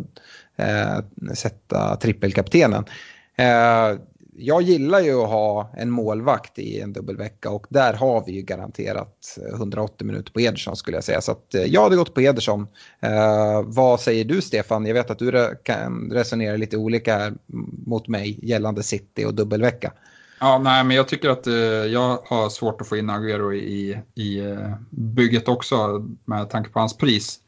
[0.55, 0.99] eh,
[1.33, 2.85] sätta trippelkaptenen
[4.37, 8.41] jag gillar ju att ha en målvakt i en dubbelvecka och där har vi ju
[8.41, 11.21] garanterat eh, 180 minuter på Ederson skulle jag säga.
[11.21, 12.67] Så att, eh, jag hade gått på Ederson.
[12.99, 14.85] Eh, vad säger du Stefan?
[14.85, 17.33] Jag vet att du kan resonera lite olika här
[17.85, 19.91] mot mig gällande City och dubbelvecka.
[20.39, 23.99] Ja, nej, men jag tycker att eh, jag har svårt att få in Agüero i,
[24.15, 27.39] i eh, bygget också med tanke på hans pris.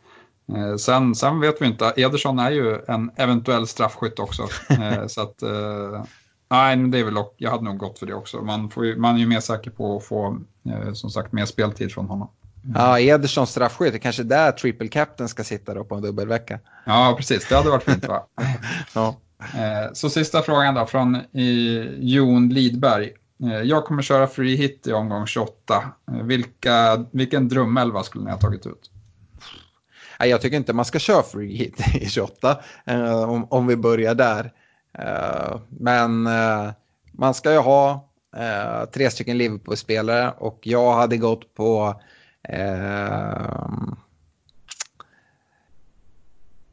[0.55, 4.47] Eh, sen, sen vet vi inte, Ederson är ju en eventuell straffskytt också.
[4.69, 6.03] Eh, så att, eh,
[6.49, 8.41] Nej, men det är väl, jag hade nog gått för det också.
[8.41, 11.91] Man, får, man är ju mer säker på att få eh, som sagt mer speltid
[11.91, 12.29] från honom.
[12.75, 16.59] Ja, Ederson straffskytt, det kanske där triple captain ska sitta då på en dubbelvecka.
[16.85, 18.25] Ja, precis, det hade varit fint va?
[18.95, 19.15] ja.
[19.39, 21.23] Eh, så sista frågan då från eh,
[21.99, 23.11] Jon Lidberg.
[23.63, 25.83] Jag kommer köra free hit i omgång 28.
[26.11, 28.91] Eh, vilka, vilken drömelva skulle ni ha tagit ut?
[30.19, 34.15] Jag tycker inte man ska köra free hit i 28, eh, om, om vi börjar
[34.15, 34.51] där.
[34.97, 36.71] Eh, men eh,
[37.11, 42.01] man ska ju ha eh, tre stycken Liverpool-spelare och jag hade gått på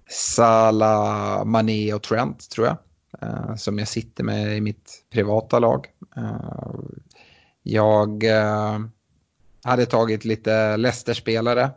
[0.09, 2.77] Salah, Mané och Trent tror jag.
[3.23, 5.87] Uh, som jag sitter med i mitt privata lag.
[6.19, 6.81] Uh,
[7.63, 8.87] jag uh,
[9.63, 11.71] hade tagit lite Leicester-spelare.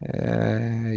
[0.00, 0.94] Eh,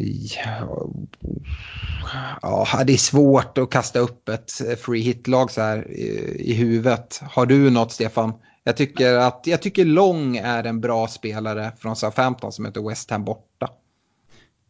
[2.41, 7.21] ja, det är svårt att kasta upp ett free hit-lag så här eh, i, huvudet.
[7.23, 8.33] Har du något, Stefan?
[8.63, 13.11] Jag tycker att jag tycker Long är en bra spelare från Southampton som heter West
[13.11, 13.69] Ham borta.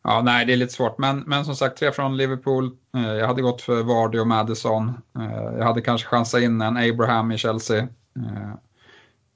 [0.04, 0.98] Ja, nej, det är lite svårt.
[0.98, 2.72] Men, men som sagt, tre från Liverpool.
[2.96, 4.94] Eh, jag hade gått för Vardy och Madison.
[5.58, 7.88] Jag hade kanske chansat in en Abraham i Chelsea.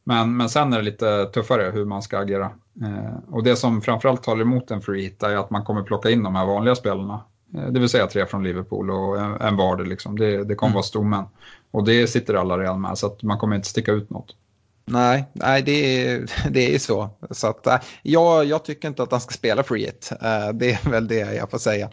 [0.04, 2.52] Men, men sen är det lite tuffare hur man ska agera.
[3.30, 6.24] Och det som framförallt talar emot en free hit är att man kommer plocka in
[6.24, 7.24] de här vanliga spelarna.
[7.72, 9.84] Det vill säga tre från Liverpool och en, en Vardy.
[9.84, 10.20] Liksom.
[10.20, 10.74] Det, det kommer mm.
[10.74, 11.24] vara stommen.
[11.72, 14.36] Och det sitter alla redan med, så att man kommer inte sticka ut något.
[14.86, 17.10] Nej, nej det, är, det är så.
[17.32, 20.12] så att, äh, jag, jag tycker inte att han ska spela free hit.
[20.54, 21.90] Det är väl det jag får säga.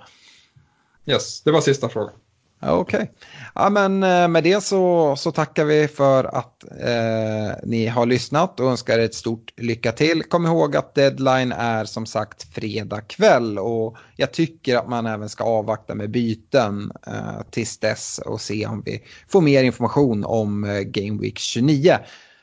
[1.07, 2.15] Yes, det var sista frågan.
[2.63, 2.97] Okej.
[2.97, 3.07] Okay.
[3.55, 8.61] Ja, men eh, med det så, så tackar vi för att eh, ni har lyssnat
[8.61, 10.23] och önskar ett stort lycka till.
[10.23, 15.29] Kom ihåg att deadline är som sagt fredag kväll och jag tycker att man även
[15.29, 20.65] ska avvakta med byten eh, tills dess och se om vi får mer information om
[20.65, 21.99] eh, Game Week 29.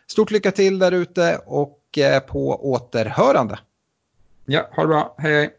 [0.08, 3.60] Stort lycka till där ute och eh, på återhörande.
[4.46, 5.16] Ja, ha det bra.
[5.18, 5.59] Hej, hej.